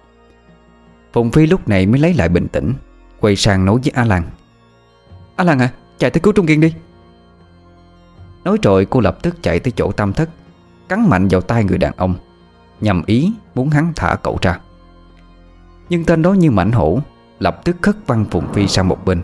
[1.12, 2.74] Phùng Phi lúc này mới lấy lại bình tĩnh,
[3.20, 4.22] Quay sang nói với A Lan.
[5.36, 6.74] A Lan à chạy tới cứu Trung Kiên đi.
[8.44, 10.30] Nói rồi cô lập tức chạy tới chỗ tam thất,
[10.88, 12.14] Cắn mạnh vào tay người đàn ông,
[12.80, 14.61] Nhằm ý muốn hắn thả cậu ra.
[15.88, 16.98] Nhưng tên đó như mảnh hổ,
[17.38, 19.22] Lập tức khất văng Phùng Phi sang một bên,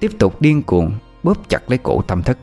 [0.00, 0.92] Tiếp tục điên cuồng
[1.22, 2.38] Bóp chặt lấy cổ tam thất.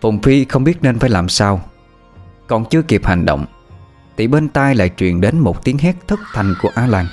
[0.00, 1.60] Phùng Phi không biết nên phải làm sao.
[2.46, 3.44] Còn chưa kịp hành động,
[4.16, 7.06] Thì bên tai lại truyền đến một tiếng hét thất thanh của Á Lan.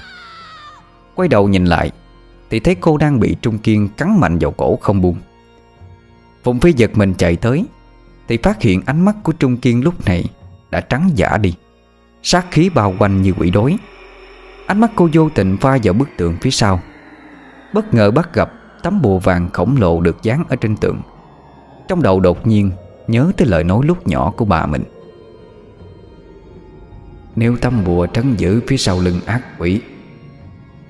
[1.15, 1.91] Quay đầu nhìn lại,
[2.49, 5.15] Thì thấy cô đang bị Trung Kiên cắn mạnh vào cổ không buông.
[6.43, 7.65] Phùng Phi giật mình chạy tới,
[8.27, 10.25] Thì phát hiện ánh mắt của Trung Kiên lúc này
[10.71, 11.55] Đã trắng giả đi.
[12.23, 13.77] Sát khí bao quanh như quỷ đối
[14.65, 16.79] Ánh mắt cô vô tình pha vào bức tượng phía sau.
[17.73, 18.51] Bất ngờ bắt gặp
[18.83, 21.01] Tấm bùa vàng khổng lồ được dán ở trên tượng
[21.87, 22.71] trong đầu đột nhiên
[23.07, 24.83] Nhớ tới lời nói lúc nhỏ của bà mình.
[27.35, 29.81] Nếu tấm bùa trấn giữ phía sau lưng ác quỷ,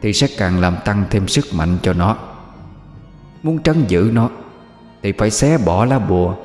[0.02, 2.18] Thì sẽ càng làm tăng thêm sức mạnh cho nó.
[3.44, 4.30] Muốn trấn giữ nó,
[5.04, 6.36] Thì phải xé bỏ lá bùa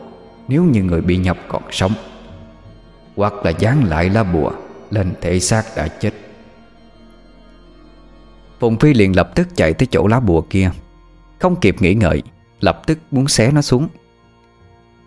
[0.48, 1.92] Nếu như người bị nhập còn sống,
[3.16, 4.50] Hoặc là dán lại lá bùa
[4.90, 6.10] Lên thể xác đã chết.
[8.60, 10.70] Phùng Phi liền lập tức chạy tới chỗ lá bùa kia.
[11.38, 12.22] Không kịp nghĩ ngợi,
[12.60, 13.88] Lập tức muốn xé nó xuống.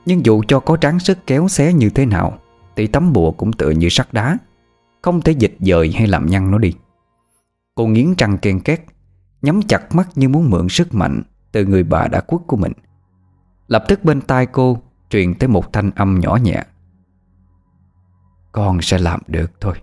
[0.05, 2.37] Nhưng dù cho có tráng sức kéo xé như thế nào,
[2.75, 4.37] Thì tấm bùa cũng tựa như sắt đá,
[5.01, 6.73] Không thể dịch dời hay làm nhăn nó đi.
[7.75, 8.85] Cô nghiến răng ken két,
[9.41, 12.71] Nhắm chặt mắt như muốn mượn sức mạnh Từ người bà đã quất của mình.
[13.67, 14.77] Lập tức bên tai cô
[15.09, 16.63] Truyền tới một thanh âm nhỏ nhẹ.
[18.51, 19.75] Con sẽ làm được thôi.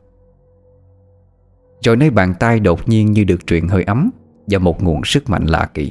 [1.85, 4.11] Rồi nơi bàn tay đột nhiên như được truyền hơi ấm
[4.47, 5.91] Và một nguồn sức mạnh lạ kỳ.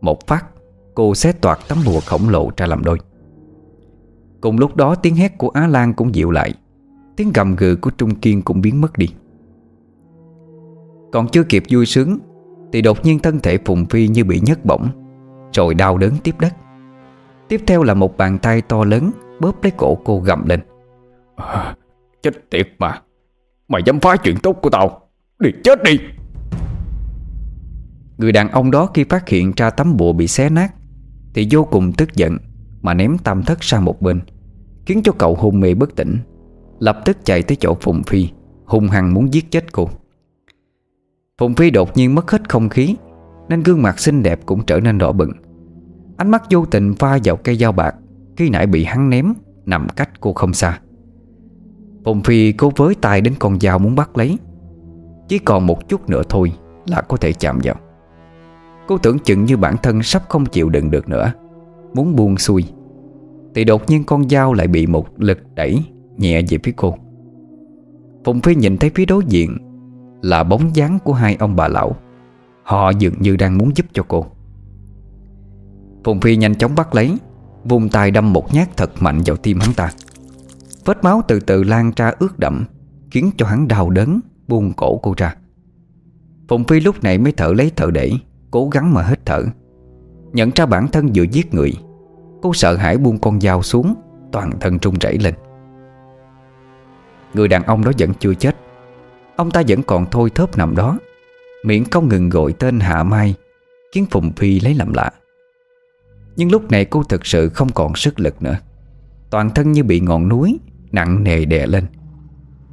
[0.00, 0.46] Một phát,
[0.94, 2.98] Cô xé toạc tấm bùa khổng lồ ra làm đôi.
[4.42, 6.54] Cùng lúc đó tiếng hét của Á Lan cũng dịu lại.
[7.16, 9.06] Tiếng gầm gừ của Trung Kiên cũng biến mất đi.
[11.12, 12.18] Còn chưa kịp vui sướng
[12.72, 14.88] Thì đột nhiên thân thể Phùng Phi như bị nhấc bổng
[15.52, 16.54] Rồi đau đớn tiếp đất.
[17.48, 20.60] Tiếp theo là một bàn tay to lớn Bóp lấy cổ cô gầm lên.
[21.36, 21.76] À,
[22.22, 23.00] Chết tiệt mà.
[23.68, 25.00] Mày dám phá chuyện tốt của tao.
[25.38, 25.98] Đi chết đi.
[28.18, 30.74] Người đàn ông đó khi phát hiện ra tấm bùa bị xé nát
[31.34, 32.38] Thì vô cùng tức giận
[32.82, 34.20] Mà ném tam thất sang một bên
[34.86, 36.18] Khiến cho cậu hôn mê bất tỉnh.
[36.78, 38.28] Lập tức chạy tới chỗ Phùng Phi,
[38.64, 39.88] Hung hăng muốn giết chết cô.
[41.38, 42.96] Phùng Phi đột nhiên mất hết không khí,
[43.48, 45.32] Nên gương mặt xinh đẹp cũng trở nên đỏ bừng.
[46.16, 47.94] Ánh mắt vô tình pha vào cây dao bạc,
[48.36, 49.32] Khi nãy bị hắn ném,
[49.66, 50.80] Nằm cách cô không xa.
[52.04, 54.38] Phùng Phi cố với tay đến con dao muốn bắt lấy.
[55.28, 56.52] Chỉ còn một chút nữa thôi
[56.86, 57.76] Là có thể chạm vào.
[58.88, 61.32] Cô tưởng chừng như bản thân sắp không chịu đựng được nữa,
[61.94, 62.64] Muốn buông xuôi.
[63.54, 65.84] Thì đột nhiên con dao lại bị một lực đẩy
[66.16, 66.94] Nhẹ về phía cô.
[68.24, 69.56] Phùng Phi nhìn thấy phía đối diện
[70.22, 71.96] Là bóng dáng của hai ông bà lão.
[72.62, 74.26] Họ dường như đang muốn giúp cho cô.
[76.04, 77.16] Phùng Phi nhanh chóng bắt lấy
[77.64, 79.92] Vùng tay đâm một nhát thật mạnh vào tim hắn ta.
[80.84, 82.64] Vết máu từ từ lan ra ướt đậm
[83.10, 85.36] Khiến cho hắn đau đớn, Buông cổ cô ra.
[86.48, 88.12] Phùng Phi lúc này mới thở lấy thở để,
[88.50, 89.42] Cố gắng mà hít thở.
[90.32, 91.72] Nhận ra bản thân vừa giết người
[92.42, 93.94] Cô sợ hãi buông con dao xuống,
[94.32, 95.34] Toàn thân trung rẩy lên.
[97.34, 98.56] Người đàn ông đó vẫn chưa chết.
[99.36, 100.98] Ông ta vẫn còn thôi thớp nằm đó,
[101.64, 103.34] Miệng không ngừng gọi tên Hạ Mai,
[103.94, 105.10] Khiến Phùng Phi lấy làm lạ.
[106.36, 108.56] Nhưng lúc này cô thực sự không còn sức lực nữa.
[109.30, 110.58] Toàn thân như bị ngọn núi
[110.92, 111.86] Nặng nề đè lên.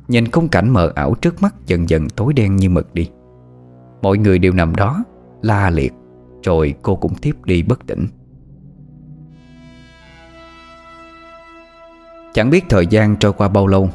[0.08, 3.10] Nhìn khung cảnh mờ ảo trước mắt dần dần tối đen như mực đi.
[4.02, 5.04] Mọi người đều nằm đó,
[5.42, 5.94] La liệt,
[6.44, 8.08] Rồi cô cũng tiếp đi bất tỉnh.
[12.34, 13.90] Chẳng biết thời gian trôi qua bao lâu,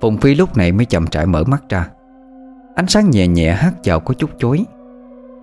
[0.00, 1.88] Phùng Phi lúc này mới chậm rãi mở mắt ra.
[2.74, 4.64] Ánh sáng nhẹ nhẹ hát vào có chút chối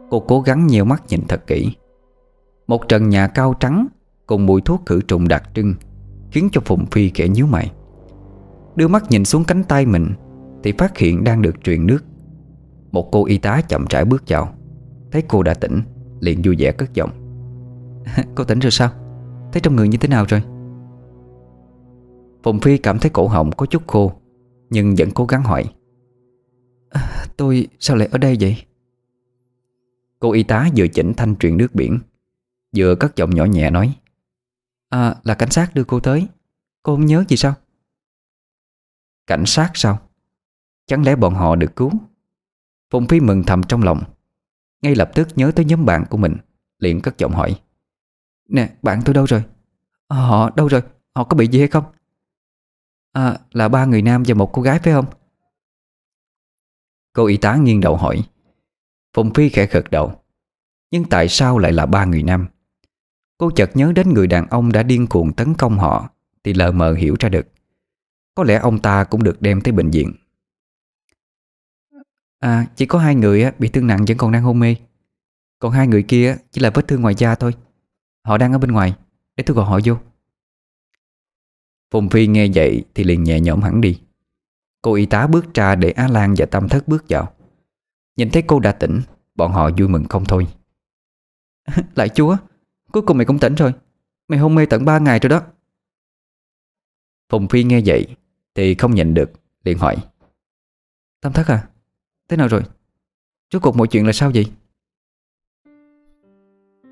[0.09, 1.75] Cô cố gắng nhiều mắt nhìn thật kỹ.
[2.67, 3.87] Một trần nhà cao trắng
[4.27, 5.75] Cùng mùi thuốc khử trùng đặc trưng
[6.31, 7.71] Khiến cho Phùng Phi kẻ nhíu mày.
[8.75, 10.13] Đưa mắt nhìn xuống cánh tay mình
[10.63, 12.03] Thì phát hiện đang được truyền nước.
[12.91, 14.53] Một cô y tá chậm rãi bước vào.
[15.11, 15.81] Thấy cô đã tỉnh,
[16.19, 17.09] Liền vui vẻ cất giọng.
[18.35, 18.89] Cô tỉnh rồi sao?
[19.51, 20.41] Thấy trong người như thế nào rồi?
[22.43, 24.13] Phùng Phi cảm thấy cổ họng có chút khô
[24.69, 25.73] Nhưng vẫn cố gắng hỏi.
[26.89, 28.65] À, Tôi sao lại ở đây vậy?
[30.19, 31.99] Cô y tá vừa chỉnh thanh truyền nước biển
[32.75, 33.95] Vừa cất giọng nhỏ nhẹ nói.
[34.89, 36.27] À là cảnh sát đưa cô tới.
[36.83, 37.53] Cô không nhớ gì sao?
[39.27, 39.99] Cảnh sát sao?
[40.87, 41.91] Chẳng lẽ bọn họ được cứu?
[42.91, 44.03] Phùng Phi mừng thầm trong lòng
[44.81, 46.37] Ngay lập tức nhớ tới nhóm bạn của mình
[46.79, 47.61] Liền cất giọng hỏi.
[48.49, 49.43] Nè bạn tôi đâu rồi?
[50.07, 50.81] Ờ, họ đâu rồi?
[51.15, 51.83] Họ có bị gì hay không?
[53.11, 55.05] À là ba người nam và một cô gái phải không?
[57.13, 58.23] Cô y tá nghiêng đầu hỏi.
[59.13, 60.21] Phùng Phi khẽ khật đầu.
[60.91, 62.47] Nhưng tại sao lại là ba người nam?
[63.37, 66.09] Cô chợt nhớ đến người đàn ông đã điên cuồng tấn công họ,
[66.43, 67.47] Thì lờ mờ hiểu ra được.
[68.35, 70.13] Có lẽ ông ta cũng được đem tới bệnh viện.
[72.39, 74.75] À chỉ có hai người bị thương nặng vẫn còn đang hôn mê.
[75.59, 77.53] Còn hai người kia chỉ là vết thương ngoài da thôi.
[78.25, 78.95] Họ đang ở bên ngoài.
[79.35, 79.95] Để tôi gọi họ vô.
[81.91, 84.01] Phùng Phi nghe vậy thì liền nhẹ nhõm hẳn đi.
[84.81, 87.33] Cô y tá bước ra để Á Lan và Tâm Thất bước vào.
[88.15, 89.01] Nhìn thấy cô đã tỉnh,
[89.35, 90.47] Bọn họ vui mừng không thôi.
[91.95, 92.37] Lại chúa,
[92.91, 93.73] Cuối cùng mày cũng tỉnh rồi.
[94.27, 95.41] Mày hôn mê tận 3 ngày rồi đó.
[97.29, 98.15] Phùng Phi nghe vậy
[98.55, 99.31] Thì không nhận được,
[99.63, 99.95] liền hỏi.
[101.21, 101.67] Tâm Thất à
[102.29, 102.61] Thế nào rồi?
[103.53, 104.51] Rốt cuộc mọi chuyện là sao vậy?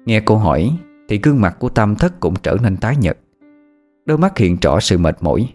[0.05, 0.77] Nghe cô hỏi
[1.07, 3.17] Thì gương mặt của Tâm Thất cũng trở nên tái nhợt.
[4.07, 5.53] Đôi mắt hiện rõ sự mệt mỏi.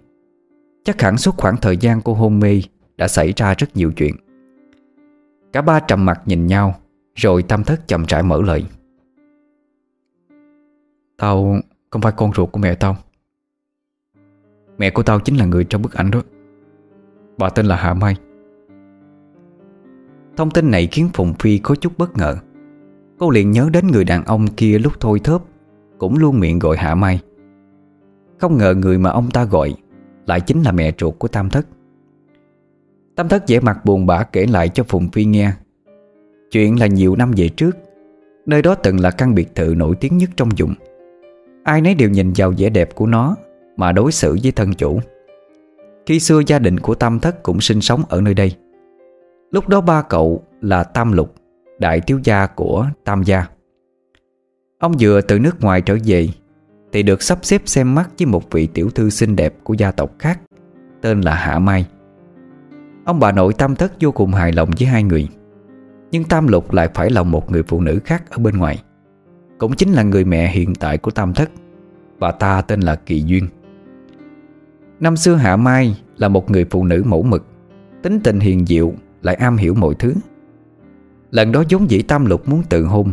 [0.85, 2.63] Chắc hẳn suốt khoảng thời gian cô hôn mê
[2.97, 4.17] Đã xảy ra rất nhiều chuyện.
[5.53, 6.75] Cả ba trầm mặt nhìn nhau,
[7.15, 8.65] Rồi tâm thất chậm rãi mở lời.
[11.17, 11.57] Tao
[11.91, 12.97] không phải con ruột của mẹ tao.
[14.79, 16.23] Mẹ của tao chính là người trong bức ảnh đó.
[17.39, 18.17] Bà tên là Hạ Mai.
[20.37, 22.37] Thông tin này khiến Phùng Phi có chút bất ngờ.
[23.19, 25.43] Cô liền nhớ đến người đàn ông kia lúc thôi thớp,
[25.99, 27.21] Cũng luôn miệng gọi Hạ Mai.
[28.43, 29.75] Không ngờ người mà ông ta gọi
[30.27, 31.67] Lại chính là mẹ ruột của Tam Thất.
[33.17, 35.53] Tam Thất vẻ mặt buồn bã kể lại cho Phùng Phi nghe.
[36.51, 37.77] Chuyện là nhiều năm về trước,
[38.47, 40.75] Nơi đó từng là căn biệt thự nổi tiếng nhất trong vùng.
[41.65, 43.37] Ai nấy đều nhìn vào vẻ đẹp của nó
[43.77, 45.01] Mà đối xử với thân chủ.
[46.07, 48.53] Khi xưa gia đình của Tam Thất cũng sinh sống ở nơi đây.
[49.51, 51.35] Lúc đó ba cậu là Tam Lục,
[51.79, 53.47] Đại thiếu gia của Tam gia.
[54.79, 56.29] Ông vừa từ nước ngoài trở về
[56.93, 59.91] thì được sắp xếp xem mắt với một vị tiểu thư xinh đẹp của gia
[59.91, 60.41] tộc khác,
[61.01, 61.87] Tên là Hạ Mai.
[63.05, 65.29] Ông bà nội Tam Thất vô cùng hài lòng với hai người,
[66.11, 68.83] Nhưng Tam Lục lại phải lòng một người phụ nữ khác ở bên ngoài.
[69.59, 71.51] Cũng chính là người mẹ hiện tại của Tam Thất,
[72.19, 73.49] Bà ta tên là Kỳ Duyên.
[75.01, 77.47] Năm xưa Hạ Mai là một người phụ nữ mẫu mực,
[78.03, 80.15] Tính tình hiền diệu Lại am hiểu mọi thứ.
[81.31, 83.13] Lần đó giống dĩ Tam Lục muốn tự hôn,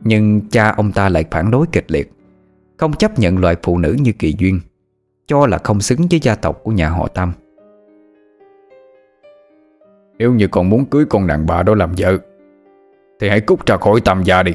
[0.00, 2.12] Nhưng cha ông ta lại phản đối kịch liệt.
[2.78, 4.60] Không chấp nhận loại phụ nữ như Kỳ Duyên
[5.26, 7.32] Cho là không xứng với gia tộc của nhà họ Tam.
[10.18, 12.18] Nếu như còn muốn cưới con đàn bà đó làm vợ
[13.20, 14.52] Thì hãy cút ra khỏi Tam gia đi.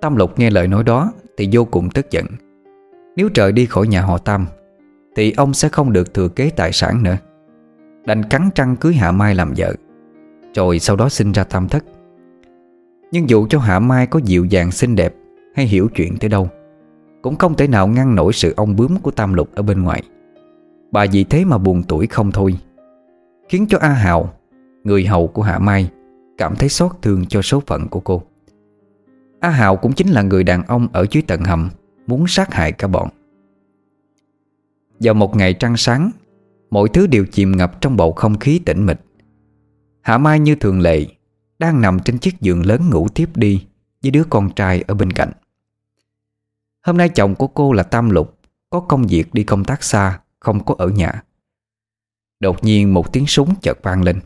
[0.00, 2.26] Tam Lục nghe lời nói đó Thì vô cùng tức giận.
[3.16, 4.46] Nếu trời đi khỏi nhà họ Tam
[5.16, 7.16] Thì ông sẽ không được thừa kế tài sản nữa.
[8.04, 9.74] Đành cắn trăng cưới Hạ Mai làm vợ
[10.54, 11.84] Rồi sau đó sinh ra Tam Thất.
[13.12, 15.14] Nhưng dù cho Hạ Mai có dịu dàng xinh đẹp
[15.54, 16.48] hay hiểu chuyện tới đâu.
[17.22, 20.02] Cũng không thể nào ngăn nổi sự ông bướm của Tam Lục ở bên ngoài.
[20.92, 22.58] Bà vì thế mà buồn tuổi không thôi,
[23.48, 24.32] Khiến cho A Hào
[24.84, 25.90] Người hầu của Hạ Mai,
[26.38, 28.22] Cảm thấy xót thương cho số phận của cô.
[29.40, 31.70] A Hào cũng chính là người đàn ông ở dưới tận hầm,
[32.06, 33.08] Muốn sát hại cả bọn.
[35.00, 36.10] Vào một ngày trăng sáng,
[36.70, 39.00] Mọi thứ đều chìm ngập trong bầu không khí tĩnh mịch.
[40.00, 41.06] Hạ Mai như thường lệ,
[41.58, 43.66] Đang nằm trên chiếc giường lớn ngủ tiếp đi
[44.02, 45.32] Với đứa con trai ở bên cạnh.
[46.86, 48.38] Hôm nay chồng của cô là Tam Lục,
[48.70, 51.22] Có công việc đi công tác xa, Không có ở nhà.
[52.40, 54.20] Đột nhiên một tiếng súng chợt vang lên.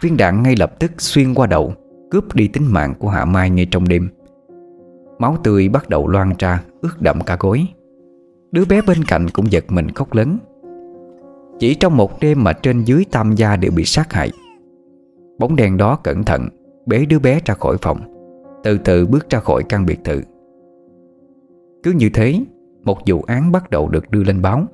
[0.00, 1.74] Viên đạn ngay lập tức xuyên qua đầu,
[2.10, 4.08] Cướp đi tính mạng của Hạ Mai ngay trong đêm.
[5.18, 7.66] Máu tươi bắt đầu loan ra, Ướt đậm cả gối.
[8.52, 10.38] Đứa bé bên cạnh cũng giật mình khóc lớn.
[11.58, 14.30] Chỉ trong một đêm mà trên dưới tam gia đều bị sát hại.
[15.38, 16.48] Bóng đèn đó cẩn thận,
[16.86, 18.00] Bế đứa bé ra khỏi phòng.
[18.64, 20.22] Từ từ bước ra khỏi căn biệt thự.
[21.82, 22.40] Cứ như thế,
[22.84, 24.66] Một vụ án bắt đầu được đưa lên báo.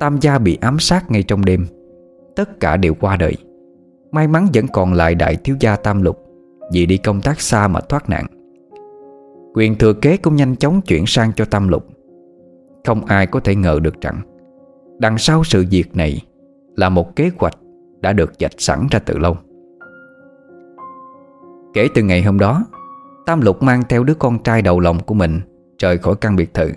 [0.00, 1.66] Tam gia bị ám sát ngay trong đêm.
[2.36, 3.36] Tất cả đều qua đời.
[4.12, 6.18] May mắn vẫn còn lại đại thiếu gia Tam Lục,
[6.72, 8.26] Vì đi công tác xa mà thoát nạn.
[9.54, 11.86] Quyền thừa kế cũng nhanh chóng chuyển sang cho Tam Lục.
[12.84, 14.20] Không ai có thể ngờ được rằng,
[14.98, 16.20] Đằng sau sự việc này
[16.76, 17.58] Là một kế hoạch
[18.00, 19.36] đã được dạch sẵn ra từ lâu.
[21.74, 22.64] Kể từ ngày hôm đó,
[23.26, 25.40] Tam Lục mang theo đứa con trai đầu lòng của mình
[25.78, 26.70] Rời khỏi căn biệt thự.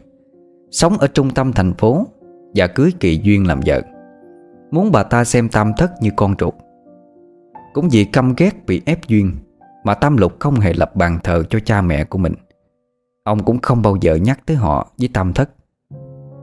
[0.72, 2.08] Sống ở trung tâm thành phố
[2.56, 3.82] Và cưới Kỳ Duyên làm vợ.
[4.72, 6.54] Muốn bà ta xem Tam Thất như con ruột.
[7.74, 9.32] Cũng vì căm ghét bị ép Duyên
[9.84, 12.34] Mà Tam Lục không hề lập bàn thờ cho cha mẹ của mình.
[13.24, 15.50] Ông cũng không bao giờ nhắc tới họ với Tam Thất.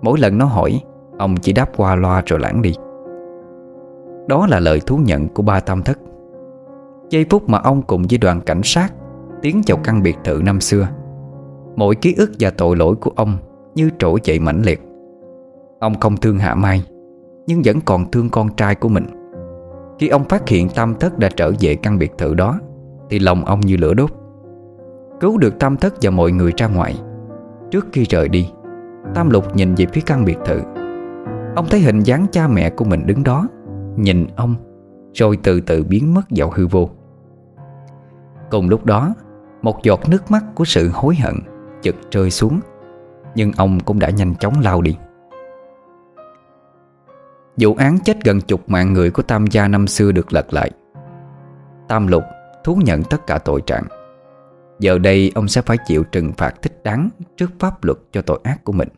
[0.03, 0.81] Mỗi lần nó hỏi,
[1.19, 2.75] Ông chỉ đáp qua loa rồi lãng đi.
[4.29, 5.99] Đó là lời thú nhận của ba Tam Thất.
[7.11, 8.93] Giây phút mà ông cùng với đoàn cảnh sát
[9.43, 10.89] Tiến vào căn biệt thự năm xưa
[11.77, 13.37] Mỗi ký ức và tội lỗi của ông
[13.75, 14.83] Như trỗi dậy mãnh liệt.
[15.81, 16.85] Ông không thương Hạ Mai,
[17.47, 19.07] Nhưng vẫn còn thương con trai của mình.
[19.99, 22.61] Khi ông phát hiện Tam Thất đã trở về căn biệt thự đó,
[23.11, 24.11] Thì lòng ông như lửa đốt.
[25.21, 26.95] Cứu được Tam Thất và mọi người ra ngoài.
[27.71, 28.51] Trước khi rời đi,
[29.15, 30.61] Tam Lục nhìn về phía căn biệt thự.
[31.57, 33.49] Ông thấy hình dáng cha mẹ của mình đứng đó,
[33.97, 34.55] Nhìn ông,
[35.15, 36.89] Rồi từ từ biến mất vào hư vô.
[38.51, 39.15] Cùng lúc đó,
[39.63, 41.35] Một giọt nước mắt của sự hối hận
[41.85, 42.61] Chực rơi xuống,
[43.35, 44.97] Nhưng ông cũng đã nhanh chóng lao đi.
[47.57, 50.71] Vụ án chết gần chục mạng người của Tam gia năm xưa được lật lại.
[51.89, 52.23] Tam Lục
[52.65, 53.85] thú nhận tất cả tội trạng.
[54.79, 58.41] Giờ đây ông sẽ phải chịu trừng phạt thích đáng Trước pháp luật cho tội
[58.43, 58.89] ác của mình.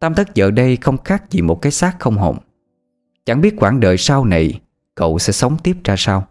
[0.00, 2.36] Tam thất giờ đây không khác gì một cái xác không hồn.
[3.24, 4.60] Chẳng biết quãng đời sau này,
[4.94, 6.26] Cậu sẽ sống tiếp ra sao?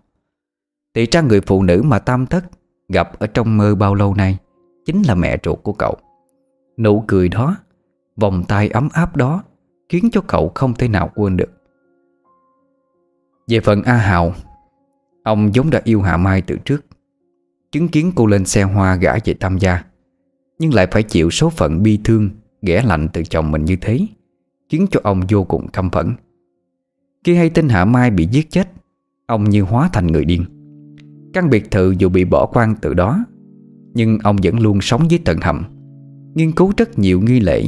[0.93, 2.45] Thì ra người phụ nữ mà Tam thất
[2.89, 4.37] Gặp ở trong mơ bao lâu nay?
[4.85, 5.95] Chính là mẹ ruột của cậu.
[6.77, 7.57] Nụ cười đó,
[8.15, 9.43] Vòng tay ấm áp đó
[9.89, 11.51] Khiến cho cậu không thể nào quên được.
[13.47, 14.33] Về phần A Hào,
[15.23, 16.85] Ông giống đã yêu Hạ Mai từ trước,
[17.71, 19.83] Chứng kiến cô lên xe hoa gã về Tam gia,
[20.59, 22.29] Nhưng lại phải chịu số phận bi thương
[22.61, 23.99] Ghẻ lạnh từ chồng mình như thế,
[24.69, 26.15] Khiến cho ông vô cùng căm phẫn.
[27.23, 28.67] Khi hay tin Hạ Mai bị giết chết,
[29.25, 30.45] Ông như hóa thành người điên.
[31.33, 33.25] Căn biệt thự dù bị bỏ quan từ đó
[33.95, 35.63] nhưng ông vẫn luôn sống dưới tận hầm.
[36.33, 37.65] Nghiên cứu rất nhiều nghi lễ.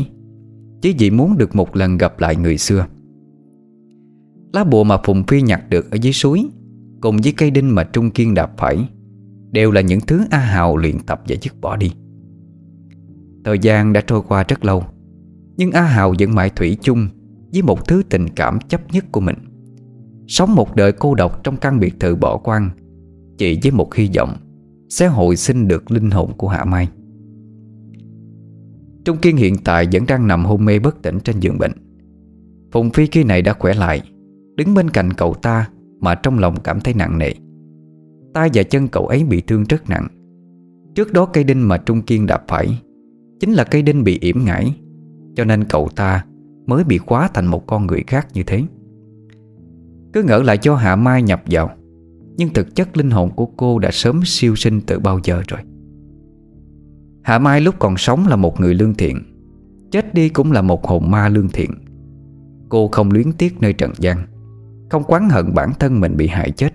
[0.82, 2.86] Chỉ vì muốn được một lần gặp lại người xưa.
[4.53, 6.45] Lá bùa mà Phùng Phi nhặt được ở dưới suối,
[7.01, 8.89] Cùng với cây đinh mà Trung Kiên đạp phải,
[9.51, 11.91] Đều là những thứ A Hào luyện tập và dứt bỏ đi.
[13.45, 14.84] Thời gian đã trôi qua rất lâu,
[15.57, 17.07] Nhưng A Hào vẫn mãi thủy chung
[17.53, 19.36] Với một thứ tình cảm chấp nhất của mình.
[20.28, 22.69] Sống một đời cô độc trong căn biệt thự bỏ quan
[23.38, 24.38] Chỉ với một hy vọng
[24.89, 26.89] sẽ hồi sinh được linh hồn của Hạ Mai.
[29.05, 31.71] Trung Kiên hiện tại vẫn đang nằm hôn mê bất tỉnh trên giường bệnh.
[32.71, 34.01] Phùng Phi khi này đã khỏe lại,
[34.55, 35.69] Đứng bên cạnh cậu ta
[35.99, 37.31] Mà trong lòng cảm thấy nặng nề.
[38.33, 40.07] Tay và chân cậu ấy bị thương rất nặng.
[40.95, 42.81] Trước đó cây đinh mà Trung Kiên đạp phải,
[43.39, 44.75] Chính là cây đinh bị yểm ngải,
[45.35, 46.25] Cho nên cậu ta
[46.65, 48.63] mới bị khóa thành một con người khác như thế.
[50.13, 51.76] Cứ ngỡ lại cho Hạ Mai nhập vào
[52.38, 55.59] nhưng thực chất linh hồn của cô đã sớm siêu sinh từ bao giờ rồi.
[57.23, 59.23] Hạ Mai lúc còn sống là một người lương thiện,
[59.91, 61.71] Chết đi cũng là một hồn ma lương thiện.
[62.69, 64.27] Cô không luyến tiếc nơi trần gian,
[64.89, 66.73] Không quán hận bản thân mình bị hại chết.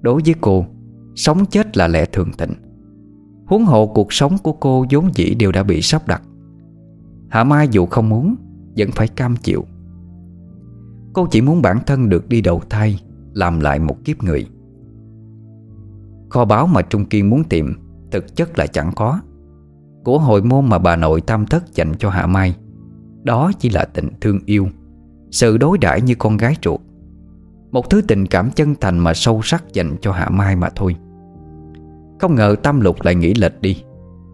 [0.00, 0.66] Đối với cô,
[1.14, 2.52] Sống chết là lẽ thường tình.
[3.46, 6.22] Huống hộ cuộc sống của cô vốn dĩ đều đã bị sắp đặt.
[7.28, 8.36] Hạ Mai dù không muốn,
[8.76, 9.64] Vẫn phải cam chịu.
[11.12, 13.00] Cô chỉ muốn bản thân được đi đầu thai
[13.38, 14.46] làm lại một kiếp người.
[16.30, 17.74] Kho báo mà Trung Kiên muốn tìm,
[18.10, 19.20] Thực chất là chẳng có.
[20.04, 22.56] Của hồi môn mà bà nội tam thất dành cho Hạ Mai,
[23.22, 24.68] Đó chỉ là tình thương yêu,
[25.30, 26.80] Sự đối đãi như con gái ruột.
[27.70, 30.96] Một thứ tình cảm chân thành mà sâu sắc dành cho Hạ Mai mà thôi.
[32.20, 33.82] Không ngờ Tam Lục lại nghĩ lệch đi,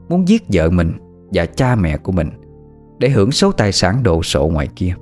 [0.09, 0.93] Muốn giết vợ mình
[1.33, 2.31] và cha mẹ của mình
[2.99, 4.95] Để hưởng số tài sản đồ sộ ngoài kia.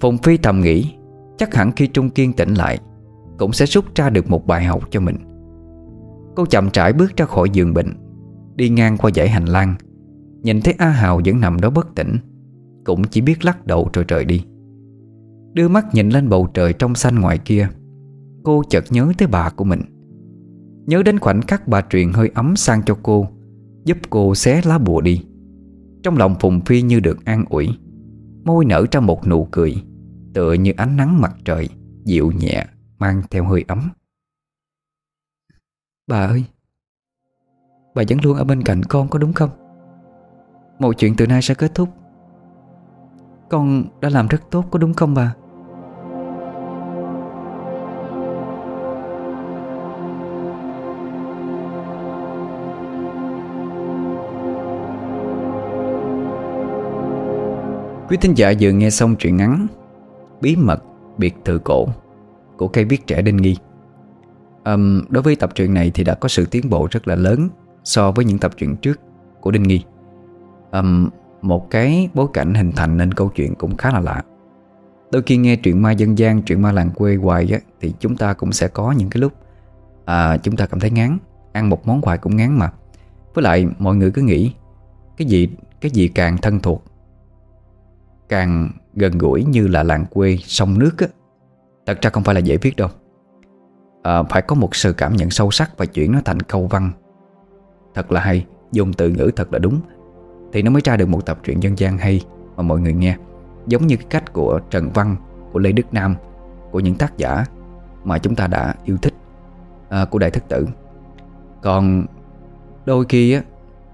[0.00, 0.94] Phùng Phi thầm nghĩ
[1.38, 2.78] Chắc hẳn khi Trung Kiên tỉnh lại,
[3.38, 5.16] Cũng sẽ rút ra được một bài học cho mình.
[6.36, 7.94] Cô chậm trải bước ra khỏi giường bệnh,
[8.56, 9.74] Đi ngang qua dãy hành lang,
[10.42, 12.16] Nhìn thấy A Hào vẫn nằm đó bất tỉnh,
[12.84, 14.44] Cũng chỉ biết lắc đầu rồi rời đi.
[15.52, 17.68] Đưa mắt nhìn lên bầu trời trong xanh ngoài kia,
[18.44, 19.80] Cô chợt nhớ tới bà của mình.
[20.86, 23.26] Nhớ đến khoảnh khắc bà truyền hơi ấm sang cho cô,
[23.84, 25.24] Giúp cô xé lá bùa đi.
[26.02, 27.68] Trong lòng Phùng Phi như được an ủi,
[28.44, 29.74] Môi nở ra một nụ cười.
[30.34, 31.68] Tựa như ánh nắng mặt trời,
[32.04, 32.66] Dịu nhẹ,
[32.98, 33.90] Mang theo hơi ấm.
[36.06, 36.44] Bà ơi,
[37.94, 39.50] Bà vẫn luôn ở bên cạnh con có đúng không?
[40.78, 41.88] Mọi chuyện từ nay sẽ kết thúc.
[43.50, 45.34] Con đã làm rất tốt, có đúng không bà?
[58.08, 59.66] Quý thính giả vừa nghe xong truyện ngắn
[60.44, 60.82] Bí mật
[61.18, 61.88] biệt thự cổ
[62.56, 63.56] Của cây viết trẻ Đinh Nghi.
[64.64, 67.48] Um, Đối với tập truyện này thì đã có sự tiến bộ rất là lớn
[67.84, 69.00] So với những tập truyện trước
[69.40, 69.84] của Đinh Nghi.
[70.72, 71.08] Um,
[71.42, 74.22] Một cái bối cảnh hình thành nên câu chuyện cũng khá là lạ.
[75.12, 78.16] Đôi khi nghe truyện ma dân gian, truyện ma làng quê hoài á, Thì chúng
[78.16, 79.32] ta cũng sẽ có những cái lúc
[80.04, 81.18] à, Chúng ta cảm thấy ngán
[81.52, 82.72] Ăn một món hoài cũng ngán mà.
[83.34, 84.52] Với lại mọi người cứ nghĩ
[85.16, 85.48] Cái gì
[85.80, 86.84] cái gì càng thân thuộc
[88.28, 91.06] Càng gần gũi như là làng quê sông nước á.
[91.86, 92.88] Thật ra không phải là dễ viết đâu.
[94.02, 96.90] À, Phải có một sự cảm nhận sâu sắc Và chuyển nó thành câu văn.
[97.94, 99.80] Thật là hay Dùng từ ngữ thật là đúng.
[100.52, 102.20] Thì nó mới ra được một tập truyện dân gian hay
[102.56, 103.16] Mà mọi người nghe.
[103.66, 105.16] Giống như cái cách của Trần Văn
[105.52, 106.16] Của Lê Đức Nam
[106.70, 107.44] Của những tác giả
[108.04, 109.14] Mà chúng ta đã yêu thích
[109.88, 110.66] à, Của Đại Thất Tử.
[111.62, 112.06] Còn
[112.86, 113.42] đôi khi á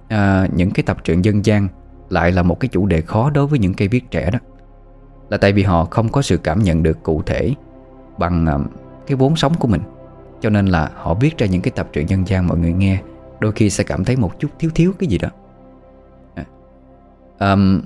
[0.08, 1.68] à, Những cái tập truyện dân gian
[2.10, 4.38] lại là một cái chủ đề khó đối với những cây viết trẻ đó.
[5.28, 7.54] Là tại vì họ không có sự cảm nhận được cụ thể
[8.18, 8.70] Bằng uh,
[9.06, 9.80] cái vốn sống của mình.
[10.40, 13.02] Cho nên là họ viết ra những cái tập truyện dân gian mọi người nghe
[13.40, 15.28] Đôi khi sẽ cảm thấy một chút thiếu thiếu cái gì đó.
[16.34, 16.44] À,
[17.52, 17.80] um,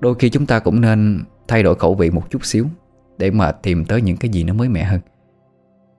[0.00, 2.66] Đôi khi chúng ta cũng nên thay đổi khẩu vị một chút xíu
[3.18, 5.00] Để mà tìm tới những cái gì nó mới mẻ hơn.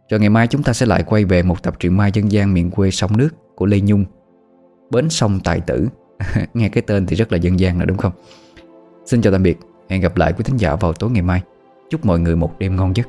[0.09, 2.53] Rồi ngày mai chúng ta sẽ lại quay về một tập truyện mai dân gian
[2.53, 4.05] miền quê sông nước của Lê Nhung
[4.89, 5.87] Bến sông Tài Tử.
[6.53, 8.11] Nghe cái tên thì rất là dân gian rồi đúng không?
[9.05, 9.57] Xin chào tạm biệt.
[9.89, 11.41] Hẹn gặp lại quý thính giả vào tối ngày mai.
[11.89, 13.07] Chúc mọi người một đêm ngon giấc.